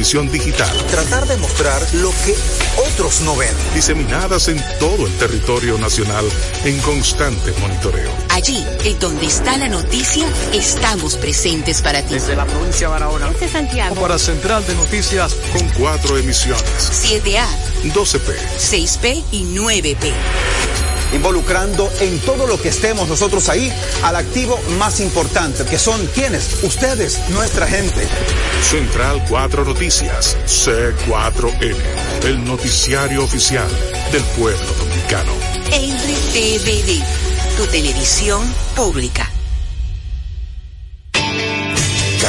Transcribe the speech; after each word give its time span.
Digital. 0.00 0.74
Tratar 0.90 1.26
de 1.26 1.36
mostrar 1.36 1.82
lo 1.96 2.10
que 2.24 2.34
otros 2.88 3.20
no 3.20 3.36
ven. 3.36 3.54
Diseminadas 3.74 4.48
en 4.48 4.58
todo 4.78 5.06
el 5.06 5.12
territorio 5.18 5.76
nacional 5.76 6.24
en 6.64 6.78
constante 6.80 7.52
monitoreo. 7.60 8.10
Allí, 8.30 8.64
en 8.84 8.98
donde 8.98 9.26
está 9.26 9.58
la 9.58 9.68
noticia, 9.68 10.26
estamos 10.54 11.16
presentes 11.16 11.82
para 11.82 12.00
ti. 12.02 12.14
Desde 12.14 12.34
la 12.34 12.46
provincia 12.46 12.86
de 12.86 12.92
Barahona. 12.94 13.28
Desde 13.28 13.50
Santiago. 13.50 13.94
Para 13.96 14.18
Central 14.18 14.66
de 14.66 14.74
Noticias. 14.74 15.34
Con 15.52 15.68
cuatro 15.78 16.16
emisiones. 16.16 16.62
7A. 16.64 17.44
12P. 17.92 18.34
6P 18.56 19.22
y 19.32 19.44
9P 19.54 20.89
involucrando 21.12 21.90
en 22.00 22.18
todo 22.20 22.46
lo 22.46 22.60
que 22.60 22.68
estemos 22.68 23.08
nosotros 23.08 23.48
ahí 23.48 23.72
al 24.02 24.16
activo 24.16 24.58
más 24.78 25.00
importante, 25.00 25.64
que 25.64 25.78
son 25.78 26.04
quienes, 26.08 26.62
ustedes, 26.62 27.20
nuestra 27.30 27.66
gente. 27.66 28.06
Central 28.62 29.24
4 29.28 29.64
Noticias, 29.64 30.36
C4N, 30.46 31.76
el 32.24 32.44
noticiario 32.44 33.24
oficial 33.24 33.68
del 34.12 34.22
pueblo 34.38 34.72
dominicano. 34.78 35.32
RTVD, 35.70 37.02
tu 37.56 37.66
televisión 37.66 38.42
pública. 38.74 39.29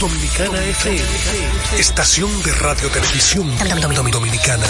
Dominicana 0.00 0.64
FM, 0.64 1.78
estación 1.78 2.30
de 2.42 2.52
radio 2.54 2.88
televisión 2.88 3.46
dominicana. 4.10 4.64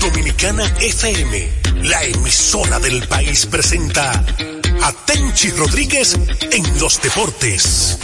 Dominicana 0.00 0.64
FM, 0.80 1.48
la 1.82 2.04
emisora 2.04 2.80
del 2.80 3.06
país 3.06 3.44
presenta 3.44 4.12
a 4.12 4.92
Tenchi 5.04 5.50
Rodríguez 5.50 6.14
en 6.14 6.80
los 6.80 7.02
deportes. 7.02 7.98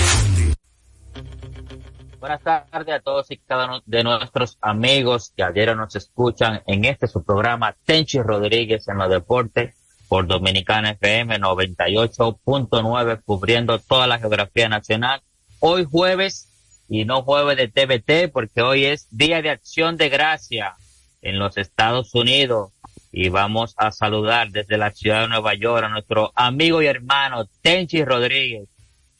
Buenas 2.20 2.42
tardes 2.42 2.94
a 2.96 3.00
todos 3.00 3.30
y 3.30 3.38
cada 3.38 3.64
uno 3.64 3.82
de 3.86 4.04
nuestros 4.04 4.58
amigos 4.60 5.32
que 5.34 5.42
ayer 5.42 5.74
nos 5.74 5.96
escuchan 5.96 6.62
en 6.66 6.84
este 6.84 7.08
su 7.08 7.24
programa 7.24 7.74
Tenchi 7.86 8.20
Rodríguez 8.20 8.86
en 8.88 8.98
los 8.98 9.08
deportes 9.08 9.74
por 10.06 10.26
Dominicana 10.26 10.90
FM 10.90 11.40
98.9 11.40 13.22
cubriendo 13.24 13.78
toda 13.78 14.06
la 14.06 14.18
geografía 14.18 14.68
nacional 14.68 15.22
hoy 15.60 15.84
jueves 15.84 16.48
y 16.88 17.04
no 17.04 17.22
jueves 17.22 17.56
de 17.56 17.68
TVT 17.68 18.32
porque 18.32 18.62
hoy 18.62 18.86
es 18.86 19.06
Día 19.10 19.40
de 19.42 19.50
Acción 19.50 19.96
de 19.96 20.08
Gracia 20.08 20.74
en 21.22 21.38
los 21.38 21.56
Estados 21.56 22.14
Unidos 22.14 22.72
y 23.12 23.28
vamos 23.28 23.74
a 23.76 23.92
saludar 23.92 24.50
desde 24.50 24.78
la 24.78 24.90
ciudad 24.90 25.22
de 25.22 25.28
Nueva 25.28 25.54
York 25.54 25.84
a 25.84 25.88
nuestro 25.88 26.32
amigo 26.34 26.82
y 26.82 26.86
hermano 26.86 27.48
Tenchi 27.62 28.04
Rodríguez. 28.04 28.68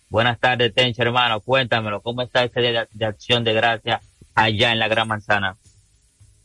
Buenas 0.09 0.41
tardes 0.41 0.75
Tenchi 0.75 1.03
hermano, 1.03 1.41
cuéntamelo, 1.41 2.01
¿cómo 2.01 2.23
está 2.23 2.45
este 2.45 2.61
Día 2.61 2.89
de 2.91 3.05
Acción 3.05 3.45
de 3.45 3.53
Gracia 3.53 4.01
allá 4.35 4.73
en 4.73 4.79
la 4.79 4.89
Gran 4.89 5.07
Manzana? 5.07 5.57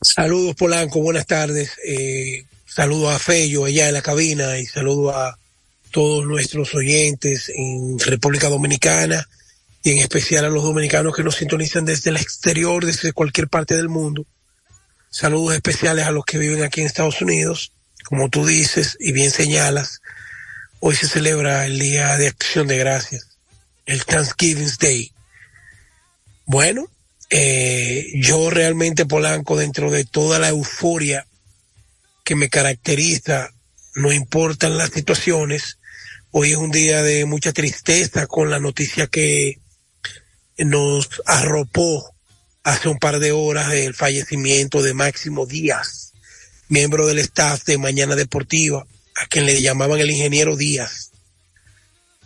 Saludos 0.02 0.56
Polanco, 0.56 1.00
buenas 1.02 1.26
tardes. 1.26 1.78
Eh, 1.88 2.46
saludos 2.66 3.16
a 3.16 3.20
Fello 3.20 3.66
allá 3.66 3.88
en 3.88 3.94
la 3.94 4.02
cabina 4.02 4.60
y 4.60 4.66
saludos 4.66 5.16
a 5.16 5.38
todos 5.92 6.26
nuestros 6.26 6.76
oyentes 6.76 7.50
en 7.56 7.98
República 7.98 8.50
Dominicana 8.50 9.26
y 9.86 9.92
en 9.92 10.00
especial 10.00 10.46
a 10.46 10.50
los 10.50 10.64
dominicanos 10.64 11.16
que 11.16 11.24
nos 11.24 11.36
sintonizan 11.36 11.86
desde 11.86 12.10
el 12.10 12.18
exterior, 12.18 12.84
desde 12.84 13.14
cualquier 13.14 13.48
parte 13.48 13.76
del 13.76 13.88
mundo. 13.88 14.26
Saludos 15.12 15.54
especiales 15.54 16.08
a 16.08 16.12
los 16.12 16.26
que 16.26 16.40
viven 16.40 16.64
aquí 16.64 16.82
en 16.82 16.88
Estados 16.88 17.22
Unidos. 17.22 17.72
Como 18.04 18.30
tú 18.30 18.48
dices 18.48 18.98
y 19.00 19.12
bien 19.12 19.30
señalas, 19.30 20.02
hoy 20.80 20.96
se 20.96 21.08
celebra 21.08 21.68
el 21.68 21.78
Día 21.78 22.18
de 22.18 22.30
Acción 22.30 22.66
de 22.66 22.80
Gracias, 22.80 23.38
el 23.86 24.04
Thanksgiving 24.06 24.72
Day. 24.80 25.12
Bueno, 26.48 26.88
eh, 27.30 28.08
yo 28.16 28.50
realmente 28.50 29.06
Polanco, 29.06 29.56
dentro 29.56 29.92
de 29.92 30.04
toda 30.04 30.40
la 30.40 30.50
euforia 30.50 31.28
que 32.24 32.34
me 32.34 32.50
caracteriza, 32.50 33.52
no 33.94 34.12
importan 34.12 34.80
las 34.80 34.90
situaciones, 34.90 35.78
hoy 36.32 36.54
es 36.54 36.58
un 36.58 36.72
día 36.72 37.04
de 37.04 37.26
mucha 37.26 37.54
tristeza 37.54 38.26
con 38.26 38.50
la 38.50 38.60
noticia 38.60 39.06
que 39.06 39.60
nos 40.58 41.22
arropó 41.26 42.16
hace 42.64 42.90
un 42.90 42.98
par 42.98 43.20
de 43.20 43.32
horas 43.32 43.74
el 43.74 43.94
fallecimiento 43.94 44.82
de 44.82 44.94
Máximo 44.94 45.46
Díaz, 45.46 46.14
miembro 46.70 47.06
del 47.06 47.20
staff 47.20 47.64
de 47.66 47.78
Mañana 47.78 48.16
Deportiva, 48.16 48.86
a 49.16 49.26
quien 49.28 49.46
le 49.46 49.62
llamaban 49.62 50.00
el 50.00 50.12
ingeniero 50.12 50.56
Díaz, 50.56 51.12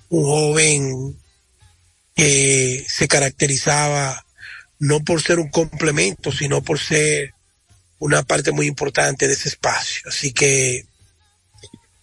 un 0.09 0.23
joven 0.23 1.19
que 2.15 2.85
se 2.87 3.07
caracterizaba 3.07 4.25
no 4.79 5.03
por 5.03 5.21
ser 5.21 5.39
un 5.39 5.49
complemento, 5.49 6.31
sino 6.31 6.61
por 6.61 6.79
ser 6.79 7.33
una 7.99 8.23
parte 8.23 8.51
muy 8.51 8.65
importante 8.65 9.27
de 9.27 9.33
ese 9.33 9.49
espacio. 9.49 10.03
Así 10.07 10.31
que 10.31 10.85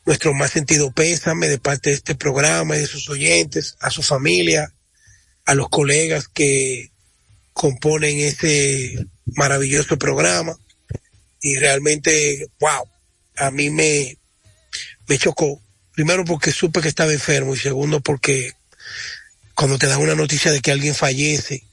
nuestro 0.05 0.35
más 0.35 0.53
sentido 0.53 0.93
pésame 0.93 1.49
de 1.49 1.59
parte 1.59 1.91
de 1.91 1.97
este 1.97 2.15
programa 2.15 2.77
y 2.77 2.81
de 2.81 2.87
sus 2.87 3.09
oyentes, 3.09 3.77
a 3.81 3.91
su 3.91 4.03
familia, 4.03 4.73
a 5.47 5.55
los 5.55 5.69
colegas 5.69 6.29
que 6.29 6.91
componen 7.53 8.19
este 8.19 9.07
maravilloso 9.25 9.97
programa 9.97 10.59
y 11.41 11.57
realmente, 11.57 12.49
wow, 12.61 12.85
a 13.37 13.51
mí 13.51 13.71
me, 13.71 14.19
me 15.07 15.19
chocó. 15.19 15.63
Primero 15.93 16.25
porque 16.25 16.53
supe 16.53 16.83
que 16.83 16.89
estaba 16.89 17.13
enfermo 17.13 17.55
y 17.55 17.59
segundo 17.59 18.01
porque 18.01 18.53
cuando 19.55 19.79
te 19.79 19.87
dan 19.87 20.01
una 20.01 20.17
noticia 20.17 20.51
de 20.53 20.61
que 20.61 20.73
alguien 20.73 20.95
fallece, 20.95 21.65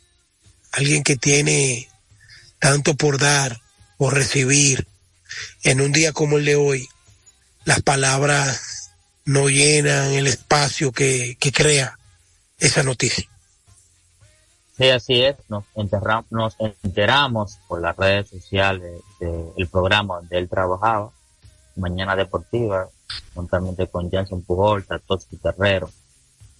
alguien 0.71 1.03
que 1.03 1.17
tiene 1.17 1.89
tanto 2.59 2.95
por 2.95 3.17
dar, 3.17 3.61
por 3.97 4.13
recibir, 4.13 4.87
en 5.63 5.81
un 5.81 5.91
día 5.91 6.13
como 6.13 6.37
el 6.37 6.45
de 6.45 6.55
hoy, 6.55 6.87
las 7.65 7.81
palabras 7.81 8.91
no 9.25 9.49
llenan 9.49 10.13
el 10.13 10.27
espacio 10.27 10.91
que 10.91 11.35
crea 11.53 11.97
esa 12.59 12.83
noticia. 12.83 13.27
Sí, 14.77 14.89
así 14.89 15.23
es. 15.23 15.35
Nos, 15.49 15.65
nos 16.31 16.57
enteramos 16.83 17.59
por 17.67 17.81
las 17.81 17.95
redes 17.95 18.29
sociales 18.29 19.01
del 19.19 19.67
programa 19.67 20.15
donde 20.15 20.37
él 20.37 20.49
trabajaba, 20.49 21.11
Mañana 21.75 22.15
Deportiva, 22.15 22.87
juntamente 23.33 23.87
con 23.87 24.09
Jansen 24.09 24.43
Pujol, 24.43 24.85
Tatoski 24.85 25.37
Terrero. 25.37 25.89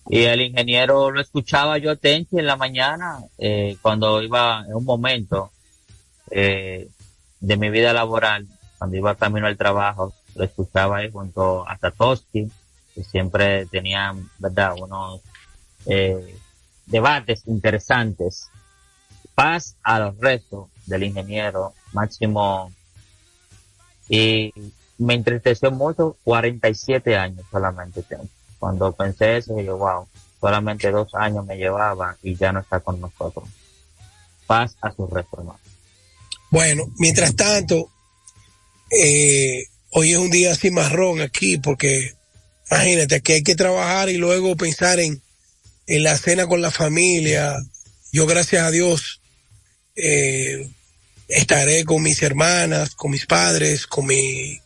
Y 0.10 0.24
el 0.24 0.42
ingeniero 0.42 1.12
lo 1.12 1.22
escuchaba 1.22 1.78
yo 1.78 1.98
Tenchi 1.98 2.38
en 2.40 2.46
la 2.48 2.56
mañana, 2.56 3.20
eh, 3.38 3.78
cuando 3.82 4.22
iba 4.22 4.66
en 4.68 4.76
un 4.76 4.84
momento 4.84 5.52
eh, 6.30 6.90
de 7.40 7.58
mi 7.58 7.70
vida 7.70 7.94
laboral, 7.94 8.48
cuando 8.78 8.98
iba 8.98 9.16
camino 9.16 9.48
al 9.48 9.58
trabajo, 9.58 10.14
lo 10.36 10.44
escuchaba 10.44 10.98
ahí 10.98 11.12
junto 11.12 11.68
a 11.68 11.78
Tatoski, 11.78 12.52
que 12.94 13.04
siempre 13.04 13.66
tenían, 13.68 14.30
¿verdad?, 14.40 14.76
unos 14.78 15.22
eh, 15.86 16.38
debates 16.86 17.44
interesantes. 17.48 18.50
Paz 19.36 19.76
a 19.84 20.00
los 20.00 20.18
restos 20.18 20.70
del 20.86 21.04
ingeniero 21.04 21.74
Máximo. 21.94 22.72
Y 24.10 24.54
me 24.98 25.14
entristeció 25.16 25.72
mucho 25.72 26.18
47 26.24 27.16
años 27.16 27.46
solamente. 27.52 28.04
Cuando 28.60 28.92
pensé 28.92 29.38
eso, 29.38 29.60
yo, 29.60 29.78
wow, 29.78 30.08
solamente 30.40 30.92
dos 30.92 31.14
años 31.16 31.46
me 31.46 31.58
llevaba 31.58 32.18
y 32.22 32.36
ya 32.36 32.52
no 32.52 32.60
está 32.60 32.80
con 32.80 33.00
nosotros. 33.00 33.46
Paz 34.46 34.76
a 34.82 34.92
sus 34.92 35.10
restos, 35.10 35.46
Bueno, 36.50 36.84
mientras 36.98 37.36
tanto, 37.36 37.90
Eh, 38.96 39.66
hoy 39.90 40.12
es 40.12 40.20
un 40.20 40.30
día 40.30 40.52
así 40.52 40.70
marrón 40.70 41.20
aquí 41.22 41.58
porque 41.58 42.14
imagínate 42.70 43.22
que 43.22 43.34
hay 43.34 43.44
que 43.44 43.56
trabajar 43.56 44.10
y 44.10 44.18
luego 44.18 44.56
pensar 44.56 45.00
en, 45.00 45.22
en 45.88 46.04
la 46.04 46.18
cena 46.18 46.48
con 46.48 46.62
la 46.62 46.72
familia. 46.72 47.56
Yo 48.12 48.26
gracias 48.26 48.64
a 48.64 48.72
Dios 48.72 49.22
eh, 49.96 50.70
estaré 51.28 51.86
con 51.86 52.02
mis 52.02 52.22
hermanas, 52.22 52.96
con 52.96 53.12
mis 53.12 53.26
padres, 53.26 53.88
con 53.88 54.06
mi 54.06 54.60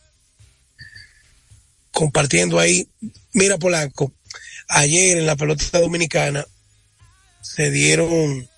compartiendo 1.90 2.58
ahí. 2.58 2.88
Mira 3.32 3.58
Polanco, 3.58 4.12
ayer 4.68 5.18
en 5.18 5.26
la 5.26 5.36
pelota 5.36 5.80
dominicana 5.80 6.46
se 7.42 7.70
dieron 7.70 8.48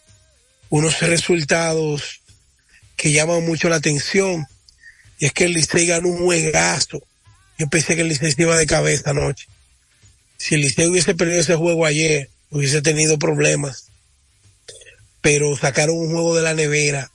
unos 0.69 1.01
resultados 1.01 2.21
que 2.97 3.13
llaman 3.13 3.45
mucho 3.47 3.69
la 3.69 3.77
atención 3.77 4.47
y 5.19 5.27
es 5.27 5.33
que 5.33 5.45
el 5.45 5.53
Licey 5.53 5.87
ganó 5.87 6.09
un 6.09 6.19
juegazo. 6.19 7.03
Yo 7.59 7.69
pensé 7.69 7.95
que 7.95 8.03
el 8.03 8.09
Licey 8.09 8.33
se 8.33 8.43
iba 8.43 8.56
de 8.56 8.67
cabeza 8.67 9.11
anoche. 9.11 9.47
Si 10.39 10.55
el 10.55 10.63
Licey 10.63 10.87
hubiese 10.87 11.15
perdido 11.15 11.41
ese 11.41 11.56
juego 11.56 11.85
ayer, 11.85 12.31
hubiese 12.50 12.82
tenido 12.82 13.19
problemas. 13.19 13.87
Pero 15.20 15.56
sacaron 15.56 15.97
un 15.97 16.12
juego 16.12 16.37
de 16.37 16.43
la 16.43 16.55
nevera. 16.55 17.11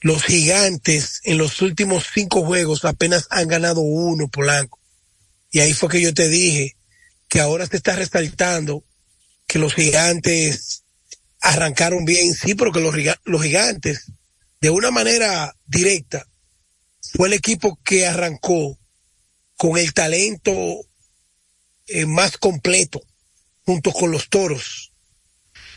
Los 0.00 0.22
gigantes 0.24 1.20
en 1.24 1.38
los 1.38 1.60
últimos 1.60 2.06
cinco 2.12 2.44
juegos 2.44 2.84
apenas 2.84 3.26
han 3.30 3.48
ganado 3.48 3.80
uno, 3.80 4.28
Polanco. 4.28 4.78
Y 5.50 5.60
ahí 5.60 5.72
fue 5.72 5.88
que 5.88 6.00
yo 6.00 6.14
te 6.14 6.28
dije 6.28 6.76
que 7.28 7.40
ahora 7.40 7.66
se 7.66 7.76
está 7.76 7.96
resaltando 7.96 8.84
que 9.46 9.58
los 9.58 9.74
gigantes 9.74 10.82
arrancaron 11.40 12.04
bien, 12.04 12.34
sí, 12.34 12.54
pero 12.54 12.72
que 12.72 12.80
los, 12.80 12.94
los 13.24 13.42
gigantes, 13.42 14.12
de 14.60 14.70
una 14.70 14.90
manera 14.90 15.54
directa, 15.66 16.26
fue 17.00 17.28
el 17.28 17.34
equipo 17.34 17.78
que 17.84 18.06
arrancó 18.06 18.78
con 19.56 19.78
el 19.78 19.92
talento 19.94 20.52
eh, 21.86 22.06
más 22.06 22.36
completo 22.36 23.02
junto 23.68 23.92
con 23.92 24.10
los 24.10 24.30
toros. 24.30 24.94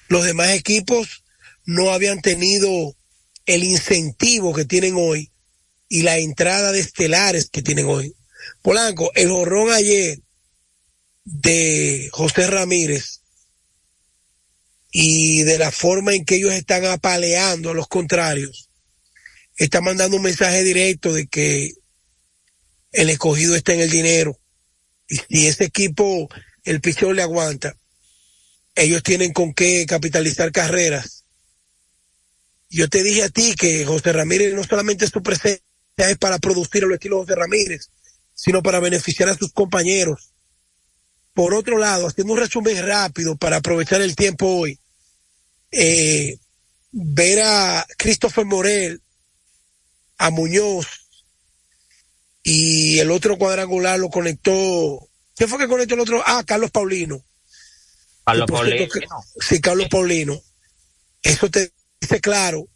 Los 0.07 0.23
demás 0.23 0.51
equipos 0.51 1.25
no 1.65 1.91
habían 1.91 2.21
tenido 2.21 2.95
el 3.45 3.65
incentivo 3.65 4.53
que 4.53 4.63
tienen 4.63 4.93
hoy 4.95 5.33
y 5.89 6.03
la 6.03 6.17
entrada 6.17 6.71
de 6.71 6.79
estelares 6.79 7.49
que 7.49 7.61
tienen 7.61 7.87
hoy. 7.87 8.15
Polanco, 8.61 9.11
el 9.13 9.29
horrón 9.31 9.73
ayer 9.73 10.21
de 11.25 12.07
José 12.13 12.47
Ramírez 12.47 13.23
y 14.89 15.41
de 15.41 15.57
la 15.57 15.69
forma 15.69 16.13
en 16.13 16.23
que 16.23 16.35
ellos 16.35 16.53
están 16.53 16.85
apaleando 16.85 17.71
a 17.71 17.73
los 17.73 17.89
contrarios, 17.89 18.69
está 19.57 19.81
mandando 19.81 20.15
un 20.15 20.23
mensaje 20.23 20.63
directo 20.63 21.11
de 21.11 21.27
que 21.27 21.73
el 22.93 23.09
escogido 23.09 23.53
está 23.53 23.73
en 23.73 23.81
el 23.81 23.89
dinero. 23.89 24.39
Y 25.09 25.17
si 25.17 25.47
ese 25.47 25.65
equipo, 25.65 26.29
el 26.63 26.79
pichón 26.79 27.17
le 27.17 27.21
aguanta, 27.21 27.75
ellos 28.75 29.03
tienen 29.03 29.33
con 29.33 29.53
qué 29.53 29.85
capitalizar 29.85 30.51
carreras. 30.51 31.25
Yo 32.69 32.87
te 32.89 33.03
dije 33.03 33.23
a 33.23 33.29
ti 33.29 33.55
que 33.55 33.85
José 33.85 34.13
Ramírez 34.13 34.53
no 34.53 34.63
solamente 34.63 35.07
su 35.07 35.21
presencia 35.21 35.61
es 35.97 36.17
para 36.17 36.39
producir 36.39 36.83
el 36.83 36.93
estilo 36.93 37.19
José 37.19 37.35
Ramírez, 37.35 37.89
sino 38.33 38.63
para 38.63 38.79
beneficiar 38.79 39.29
a 39.29 39.37
sus 39.37 39.51
compañeros. 39.51 40.31
Por 41.33 41.53
otro 41.53 41.77
lado, 41.77 42.07
haciendo 42.07 42.33
un 42.33 42.39
resumen 42.39 42.85
rápido 42.85 43.35
para 43.35 43.57
aprovechar 43.57 44.01
el 44.01 44.15
tiempo 44.15 44.47
hoy, 44.47 44.79
eh, 45.71 46.37
ver 46.91 47.41
a 47.41 47.85
Christopher 47.97 48.45
Morel, 48.45 49.01
a 50.17 50.29
Muñoz 50.29 50.87
y 52.43 52.99
el 52.99 53.11
otro 53.11 53.37
cuadrangular 53.37 53.99
lo 53.99 54.09
conectó. 54.09 55.07
¿Quién 55.35 55.49
fue 55.49 55.59
que 55.59 55.67
conectó 55.67 55.95
el 55.95 56.01
otro? 56.01 56.23
Ah, 56.25 56.43
Carlos 56.45 56.71
Paulino. 56.71 57.23
Carlos 58.23 58.47
Paulino. 58.49 58.87
sí, 59.39 59.61
Carlos 59.61 59.87
Paulino. 59.89 60.41
Eso 61.23 61.49
te 61.49 61.71
dice 61.99 62.19
claro 62.19 62.67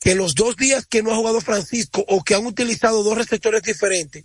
que 0.00 0.14
los 0.14 0.34
dos 0.34 0.56
días 0.56 0.86
que 0.86 1.02
no 1.02 1.12
ha 1.12 1.16
jugado 1.16 1.40
Francisco 1.40 2.04
o 2.08 2.22
que 2.24 2.34
han 2.34 2.46
utilizado 2.46 3.02
dos 3.02 3.16
receptores 3.16 3.62
diferentes, 3.62 4.24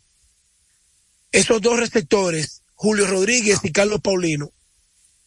esos 1.32 1.62
dos 1.62 1.80
receptores, 1.80 2.64
Julio 2.76 3.08
Rodríguez 3.08 3.60
y 3.64 3.72
Carlos 3.72 4.02
Paulino, 4.02 4.52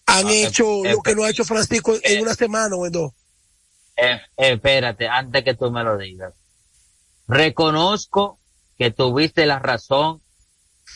han 0.06 0.26
ah, 0.26 0.32
hecho 0.32 0.82
lo 0.82 1.02
que 1.02 1.14
no 1.14 1.24
ha 1.24 1.30
hecho 1.30 1.44
Francisco 1.44 1.96
en 2.02 2.22
una 2.22 2.34
semana 2.34 2.74
o 2.74 2.86
en 2.86 2.92
dos. 2.92 3.12
Eh, 3.96 4.20
espérate, 4.36 5.06
antes 5.08 5.44
que 5.44 5.54
tú 5.54 5.70
me 5.70 5.84
lo 5.84 5.96
digas. 5.98 6.34
Reconozco 7.28 8.40
que 8.76 8.90
tuviste 8.90 9.46
la 9.46 9.58
razón 9.58 10.20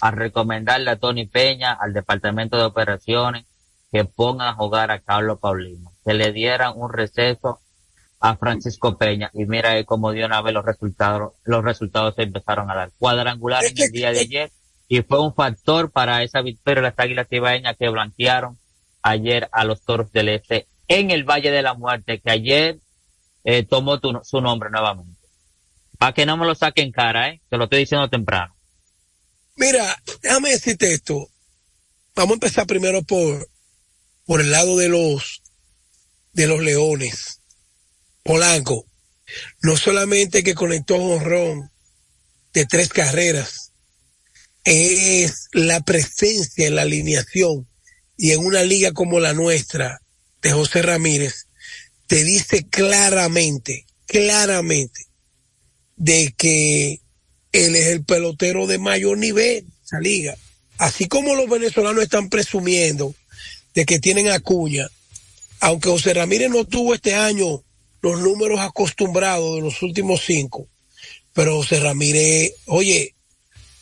al 0.01 0.15
recomendarle 0.15 0.91
a 0.91 0.97
Tony 0.97 1.27
Peña, 1.27 1.73
al 1.73 1.93
Departamento 1.93 2.57
de 2.57 2.65
Operaciones, 2.65 3.47
que 3.95 4.05
pongan 4.05 4.49
a 4.49 4.55
jugar 4.55 4.91
a 4.91 4.99
Carlos 4.99 5.39
Paulino, 5.39 5.93
que 6.05 6.15
le 6.15 6.33
dieran 6.33 6.73
un 6.75 6.93
receso 6.93 7.61
a 8.19 8.37
Francisco 8.37 8.99
Peña 8.99 9.31
y 9.33 9.45
mira 9.47 9.81
cómo 9.85 10.11
dio 10.11 10.27
una 10.27 10.43
vez 10.43 10.53
los 10.53 10.65
resultados, 10.65 11.35
los 11.45 11.63
resultados 11.63 12.17
se 12.17 12.23
empezaron 12.23 12.69
a 12.69 12.75
dar 12.75 12.91
cuadrangular 12.99 13.65
en 13.65 13.81
el 13.81 13.93
día 13.93 14.11
de 14.11 14.19
ayer 14.19 14.51
y 14.89 15.03
fue 15.03 15.21
un 15.21 15.33
factor 15.33 15.93
para 15.93 16.25
esa 16.25 16.41
victoria 16.43 16.83
de 16.83 16.89
las 16.89 16.99
Águilas 16.99 17.29
Ibaeñas 17.31 17.77
que 17.79 17.89
blanquearon 17.89 18.59
ayer 19.01 19.49
a 19.53 19.65
los 19.65 19.85
Toros 19.85 20.11
del 20.11 20.29
Este 20.29 20.67
en 20.89 21.13
el 21.13 21.23
Valle 21.23 21.53
de 21.53 21.63
la 21.63 21.75
Muerte, 21.75 22.21
que 22.21 22.33
ayer 22.33 22.81
eh, 23.45 23.63
tomó 23.63 24.01
su 24.25 24.41
nombre 24.41 24.71
nuevamente. 24.71 25.21
Para 25.99 26.13
que 26.13 26.27
no 26.27 26.37
me 26.37 26.47
lo 26.47 26.57
saquen 26.57 26.91
cara, 26.91 27.29
¿eh? 27.29 27.41
Te 27.49 27.57
lo 27.57 27.65
estoy 27.65 27.79
diciendo 27.79 28.11
temprano. 28.11 28.57
Mira, 29.55 29.97
déjame 30.21 30.51
decirte 30.51 30.93
esto. 30.93 31.29
Vamos 32.17 32.33
a 32.33 32.35
empezar 32.35 32.67
primero 32.67 33.01
por, 33.03 33.54
por 34.27 34.41
el 34.41 34.51
lado 34.51 34.77
de 34.77 34.89
los, 34.89 35.43
de 36.33 36.47
los 36.47 36.61
leones. 36.61 37.41
Polanco, 38.23 38.87
no 39.63 39.77
solamente 39.77 40.43
que 40.43 40.55
conectó 40.55 40.97
un 40.97 41.25
ron 41.25 41.71
de 42.53 42.67
tres 42.67 42.89
carreras, 42.89 43.73
es 44.65 45.49
la 45.53 45.81
presencia 45.83 46.67
en 46.67 46.77
la 46.77 46.83
alineación 46.83 47.69
y 48.17 48.33
en 48.33 48.41
una 48.41 48.63
liga 48.63 48.93
como 48.93 49.21
la 49.21 49.35
nuestra 49.35 50.01
de 50.41 50.53
José 50.53 50.83
Ramírez, 50.83 51.47
te 52.07 52.23
dice 52.25 52.67
claramente, 52.69 53.87
claramente, 54.07 55.07
de 55.97 56.35
que 56.37 57.01
él 57.53 57.77
es 57.77 57.87
el 57.87 58.05
pelotero 58.05 58.67
de 58.67 58.79
mayor 58.79 59.19
nivel, 59.19 59.67
esa 59.85 60.01
liga. 60.01 60.37
Así 60.79 61.07
como 61.07 61.35
los 61.35 61.49
venezolanos 61.49 62.03
están 62.03 62.29
presumiendo 62.29 63.15
de 63.75 63.85
que 63.85 63.99
tienen 63.99 64.31
a 64.31 64.41
Cuña, 64.41 64.89
aunque 65.61 65.89
José 65.89 66.15
Ramírez 66.15 66.51
no 66.51 66.65
tuvo 66.65 66.95
este 66.95 67.15
año 67.15 67.63
los 68.01 68.21
números 68.21 68.61
acostumbrados 68.61 69.57
de 69.57 69.63
los 69.63 69.83
últimos 69.83 70.23
cinco, 70.25 70.67
pero 71.33 71.57
José 71.57 71.81
Ramírez, 71.81 72.53
oye, 72.67 73.15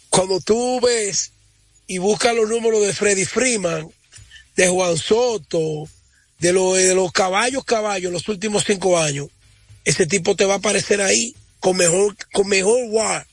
cuando 0.08 0.40
tú 0.40 0.80
ves 0.80 1.32
y 1.86 1.98
buscas 1.98 2.34
los 2.34 2.48
números 2.48 2.86
de 2.86 2.92
Freddy 2.92 3.24
Freeman, 3.24 3.88
de 4.56 4.68
Juan 4.68 4.96
Soto, 4.96 5.88
de, 6.38 6.52
lo, 6.52 6.74
de 6.74 6.94
los 6.94 7.12
caballos 7.12 7.64
caballos 7.64 8.12
los 8.12 8.28
últimos 8.28 8.64
cinco 8.64 8.98
años, 8.98 9.28
ese 9.84 10.06
tipo 10.06 10.36
te 10.36 10.44
va 10.44 10.54
a 10.54 10.58
aparecer 10.58 11.00
ahí 11.00 11.34
con 11.60 11.76
mejor, 11.76 12.16
con 12.32 12.48
mejor 12.48 12.78
war 12.88 13.26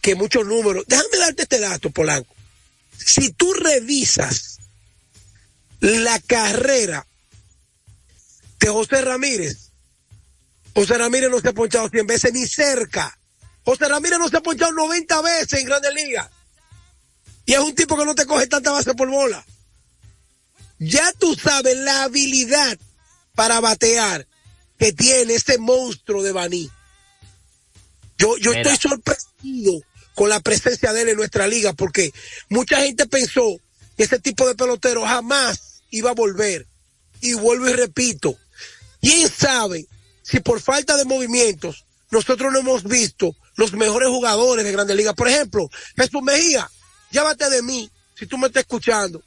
que 0.00 0.14
muchos 0.14 0.46
números. 0.46 0.84
Déjame 0.86 1.18
darte 1.18 1.42
este 1.42 1.58
dato, 1.58 1.90
Polanco. 1.90 2.34
Si 2.96 3.30
tú 3.32 3.52
revisas 3.54 4.55
la 5.80 6.18
carrera 6.20 7.06
de 8.60 8.68
José 8.68 9.02
Ramírez, 9.02 9.72
José 10.74 10.98
Ramírez 10.98 11.30
no 11.30 11.40
se 11.40 11.48
ha 11.48 11.52
ponchado 11.52 11.88
100 11.88 12.06
veces 12.06 12.32
ni 12.32 12.46
cerca. 12.46 13.18
José 13.64 13.88
Ramírez 13.88 14.18
no 14.18 14.28
se 14.28 14.36
ha 14.36 14.42
ponchado 14.42 14.72
90 14.72 15.22
veces 15.22 15.60
en 15.60 15.66
Grandes 15.66 15.94
Ligas. 15.94 16.30
Y 17.46 17.54
es 17.54 17.60
un 17.60 17.74
tipo 17.74 17.96
que 17.96 18.04
no 18.04 18.14
te 18.14 18.26
coge 18.26 18.46
tanta 18.46 18.72
base 18.72 18.94
por 18.94 19.08
bola. 19.08 19.44
Ya 20.78 21.12
tú 21.12 21.34
sabes 21.34 21.76
la 21.78 22.04
habilidad 22.04 22.78
para 23.34 23.60
batear 23.60 24.26
que 24.78 24.92
tiene 24.92 25.34
ese 25.34 25.58
monstruo 25.58 26.22
de 26.22 26.32
Baní. 26.32 26.70
Yo, 28.18 28.36
yo 28.38 28.52
estoy 28.52 28.76
sorprendido 28.76 29.80
con 30.14 30.28
la 30.28 30.40
presencia 30.40 30.92
de 30.92 31.02
él 31.02 31.08
en 31.10 31.16
nuestra 31.16 31.46
liga, 31.46 31.72
porque 31.72 32.12
mucha 32.48 32.80
gente 32.80 33.06
pensó 33.06 33.60
que 33.96 34.04
ese 34.04 34.18
tipo 34.18 34.46
de 34.46 34.54
pelotero 34.54 35.04
jamás 35.04 35.82
iba 35.90 36.10
a 36.10 36.14
volver. 36.14 36.66
Y 37.20 37.34
vuelvo 37.34 37.68
y 37.68 37.72
repito, 37.72 38.36
¿quién 39.00 39.28
sabe 39.30 39.86
si 40.22 40.40
por 40.40 40.60
falta 40.60 40.96
de 40.96 41.04
movimientos 41.04 41.84
nosotros 42.10 42.52
no 42.52 42.60
hemos 42.60 42.84
visto 42.84 43.34
los 43.56 43.72
mejores 43.72 44.08
jugadores 44.08 44.64
de 44.64 44.72
Grandes 44.72 44.96
Ligas? 44.96 45.14
Por 45.14 45.28
ejemplo, 45.28 45.68
Jesús 45.96 46.22
Mejía, 46.22 46.70
llévate 47.10 47.48
de 47.48 47.62
mí, 47.62 47.90
si 48.14 48.26
tú 48.26 48.36
me 48.38 48.48
estás 48.48 48.62
escuchando. 48.62 49.22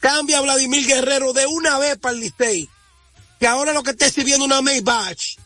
Cambia 0.00 0.38
a 0.38 0.42
Vladimir 0.42 0.86
Guerrero 0.86 1.32
de 1.32 1.46
una 1.46 1.78
vez 1.78 1.98
para 1.98 2.14
el 2.14 2.20
Licey, 2.20 2.68
que 3.38 3.46
ahora 3.46 3.72
lo 3.72 3.82
que 3.82 3.90
está 3.90 4.10
sirviendo 4.10 4.44
una 4.44 4.62
Maybach. 4.62 5.38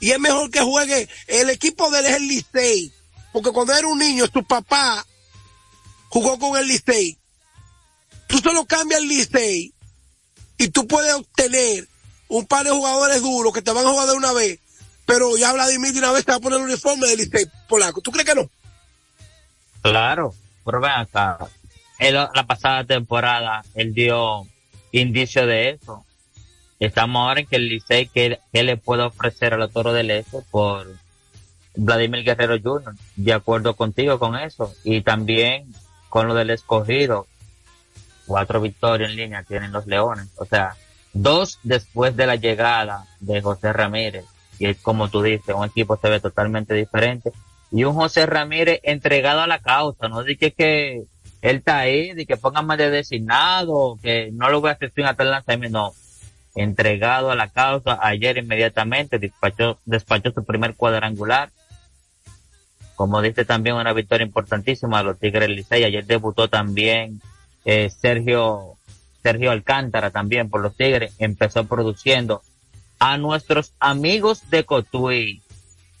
Y 0.00 0.10
es 0.10 0.18
mejor 0.18 0.50
que 0.50 0.60
juegue, 0.60 1.08
el 1.26 1.50
equipo 1.50 1.90
de 1.90 2.00
él 2.00 2.06
es 2.06 2.16
el 2.16 2.28
Licey 2.28 2.92
porque 3.34 3.50
cuando 3.50 3.72
era 3.72 3.88
un 3.88 3.98
niño, 3.98 4.28
tu 4.28 4.44
papá 4.44 5.04
jugó 6.08 6.38
con 6.38 6.56
el 6.56 6.68
Licey. 6.68 7.18
Tú 8.34 8.40
solo 8.40 8.64
cambias 8.64 9.00
el 9.00 9.06
Licey 9.06 9.72
y 10.58 10.68
tú 10.70 10.88
puedes 10.88 11.14
obtener 11.14 11.86
un 12.26 12.44
par 12.46 12.64
de 12.64 12.72
jugadores 12.72 13.22
duros 13.22 13.52
que 13.52 13.62
te 13.62 13.70
van 13.70 13.86
a 13.86 13.90
jugar 13.90 14.08
de 14.08 14.14
una 14.14 14.32
vez, 14.32 14.58
pero 15.06 15.36
ya 15.36 15.52
Vladimir 15.52 15.92
de 15.92 16.00
una 16.00 16.10
vez 16.10 16.24
te 16.24 16.32
va 16.32 16.38
a 16.38 16.40
poner 16.40 16.58
el 16.58 16.64
uniforme 16.64 17.06
del 17.06 17.18
Licey 17.18 17.46
polaco. 17.68 18.00
¿Tú 18.00 18.10
crees 18.10 18.28
que 18.28 18.34
no? 18.34 18.50
Claro, 19.82 20.34
pero 20.64 20.80
ven 20.80 20.90
acá. 20.90 21.46
la 22.00 22.44
pasada 22.44 22.82
temporada 22.82 23.64
él 23.76 23.94
dio 23.94 24.48
indicio 24.90 25.46
de 25.46 25.70
eso. 25.70 26.04
Estamos 26.80 27.20
ahora 27.20 27.38
en 27.38 27.46
que 27.46 27.54
el 27.54 27.68
Licey, 27.68 28.08
¿qué, 28.08 28.40
le 28.52 28.76
puede 28.76 29.04
ofrecer 29.04 29.54
a 29.54 29.58
los 29.58 29.72
Toros 29.72 29.94
del 29.94 30.10
Este 30.10 30.38
por 30.50 30.92
Vladimir 31.76 32.24
Guerrero 32.24 32.58
Jr.? 32.60 32.96
De 33.14 33.32
acuerdo 33.32 33.76
contigo 33.76 34.18
con 34.18 34.34
eso. 34.34 34.74
Y 34.82 35.02
también 35.02 35.72
con 36.08 36.26
lo 36.26 36.34
del 36.34 36.50
escogido. 36.50 37.28
Cuatro 38.26 38.60
victorias 38.60 39.10
en 39.10 39.16
línea 39.16 39.42
tienen 39.42 39.72
los 39.72 39.86
Leones. 39.86 40.28
O 40.36 40.44
sea, 40.44 40.76
dos 41.12 41.58
después 41.62 42.16
de 42.16 42.26
la 42.26 42.36
llegada 42.36 43.06
de 43.20 43.40
José 43.40 43.72
Ramírez. 43.72 44.24
Y 44.58 44.66
es 44.66 44.78
como 44.80 45.08
tú 45.08 45.22
dices, 45.22 45.54
un 45.54 45.64
equipo 45.64 45.96
se 45.96 46.08
ve 46.08 46.20
totalmente 46.20 46.74
diferente. 46.74 47.32
Y 47.70 47.84
un 47.84 47.94
José 47.94 48.26
Ramírez 48.26 48.80
entregado 48.82 49.40
a 49.40 49.46
la 49.46 49.58
causa. 49.58 50.08
No 50.08 50.22
dije 50.22 50.52
que 50.52 51.04
él 51.42 51.56
está 51.56 51.78
ahí, 51.78 52.14
de 52.14 52.24
que 52.24 52.36
pongan 52.36 52.66
más 52.66 52.78
de 52.78 52.90
designado, 52.90 53.98
que 54.02 54.30
no 54.32 54.48
lo 54.48 54.60
voy 54.60 54.70
a 54.70 54.72
hacer 54.74 54.92
sin 54.94 55.04
hasta 55.04 55.24
el 55.24 55.30
lanzamiento. 55.30 55.92
Entregado 56.54 57.30
a 57.30 57.34
la 57.34 57.48
causa 57.48 57.98
ayer 58.00 58.38
inmediatamente, 58.38 59.18
despachó, 59.18 59.80
despachó 59.84 60.30
su 60.30 60.44
primer 60.44 60.74
cuadrangular. 60.74 61.50
Como 62.94 63.20
dice 63.20 63.44
también 63.44 63.74
una 63.74 63.92
victoria 63.92 64.24
importantísima 64.24 65.00
a 65.00 65.02
los 65.02 65.18
Tigres 65.18 65.48
Licey. 65.48 65.82
Ayer 65.82 66.06
debutó 66.06 66.48
también 66.48 67.20
eh, 67.64 67.90
Sergio, 67.90 68.76
Sergio 69.22 69.50
Alcántara 69.50 70.10
también 70.10 70.50
por 70.50 70.60
los 70.60 70.76
Tigres. 70.76 71.12
Empezó 71.18 71.64
produciendo. 71.64 72.42
A 72.98 73.18
nuestros 73.18 73.72
amigos 73.80 74.48
de 74.50 74.64
Cotuí 74.64 75.42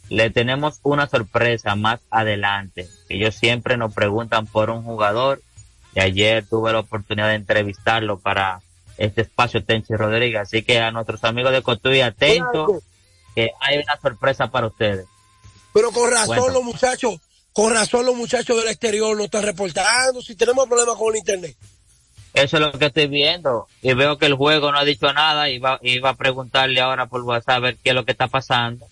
le 0.08 0.30
tenemos 0.30 0.80
una 0.82 1.06
sorpresa 1.06 1.74
más 1.76 2.00
adelante. 2.10 2.88
Ellos 3.08 3.34
siempre 3.34 3.76
nos 3.76 3.92
preguntan 3.92 4.46
por 4.46 4.70
un 4.70 4.82
jugador 4.82 5.42
y 5.94 6.00
ayer 6.00 6.44
tuve 6.46 6.72
la 6.72 6.80
oportunidad 6.80 7.28
de 7.28 7.34
entrevistarlo 7.34 8.18
para 8.18 8.60
este 8.96 9.22
espacio 9.22 9.64
Tenchi 9.64 9.94
Rodríguez. 9.94 10.42
Así 10.42 10.62
que 10.62 10.80
a 10.80 10.90
nuestros 10.90 11.24
amigos 11.24 11.52
de 11.52 11.62
Cotuí, 11.62 12.00
atentos, 12.00 12.82
que 13.34 13.50
hay 13.60 13.78
una 13.78 13.96
sorpresa 14.00 14.48
para 14.48 14.68
ustedes. 14.68 15.06
Pero 15.72 15.90
con 15.90 16.10
razón 16.10 16.52
los 16.52 16.62
muchachos, 16.62 17.16
con 17.54 17.72
razón 17.72 18.04
los 18.04 18.16
muchachos 18.16 18.56
del 18.56 18.68
exterior 18.68 19.16
no 19.16 19.24
están 19.24 19.44
reportando 19.44 20.20
si 20.20 20.34
tenemos 20.34 20.66
problemas 20.66 20.96
con 20.96 21.14
el 21.14 21.18
internet. 21.18 21.56
Eso 22.34 22.56
es 22.56 22.60
lo 22.60 22.72
que 22.72 22.86
estoy 22.86 23.06
viendo. 23.06 23.68
Y 23.80 23.94
veo 23.94 24.18
que 24.18 24.26
el 24.26 24.34
juego 24.34 24.72
no 24.72 24.78
ha 24.78 24.84
dicho 24.84 25.12
nada 25.12 25.48
y 25.48 25.58
va, 25.58 25.78
y 25.80 26.00
va 26.00 26.10
a 26.10 26.16
preguntarle 26.16 26.80
ahora 26.80 27.06
por 27.06 27.22
WhatsApp 27.22 27.56
a 27.56 27.60
ver 27.60 27.76
qué 27.76 27.90
es 27.90 27.94
lo 27.94 28.04
que 28.04 28.10
está 28.10 28.26
pasando. 28.26 28.88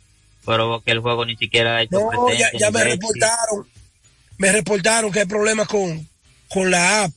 Pero 0.47 0.81
que 0.81 0.93
el 0.93 1.01
juego 1.01 1.25
ni 1.25 1.37
siquiera 1.37 1.77
ha 1.77 1.83
hecho 1.83 1.99
No, 1.99 2.29
ya, 2.33 2.71
me 2.71 2.85
reportaron. 2.85 3.69
Me 4.39 4.53
reportaron 4.53 5.11
que 5.11 5.21
hay 5.21 5.27
problemas 5.27 5.67
con, 5.67 6.09
con 6.49 6.71
la 6.71 7.05
app. 7.05 7.13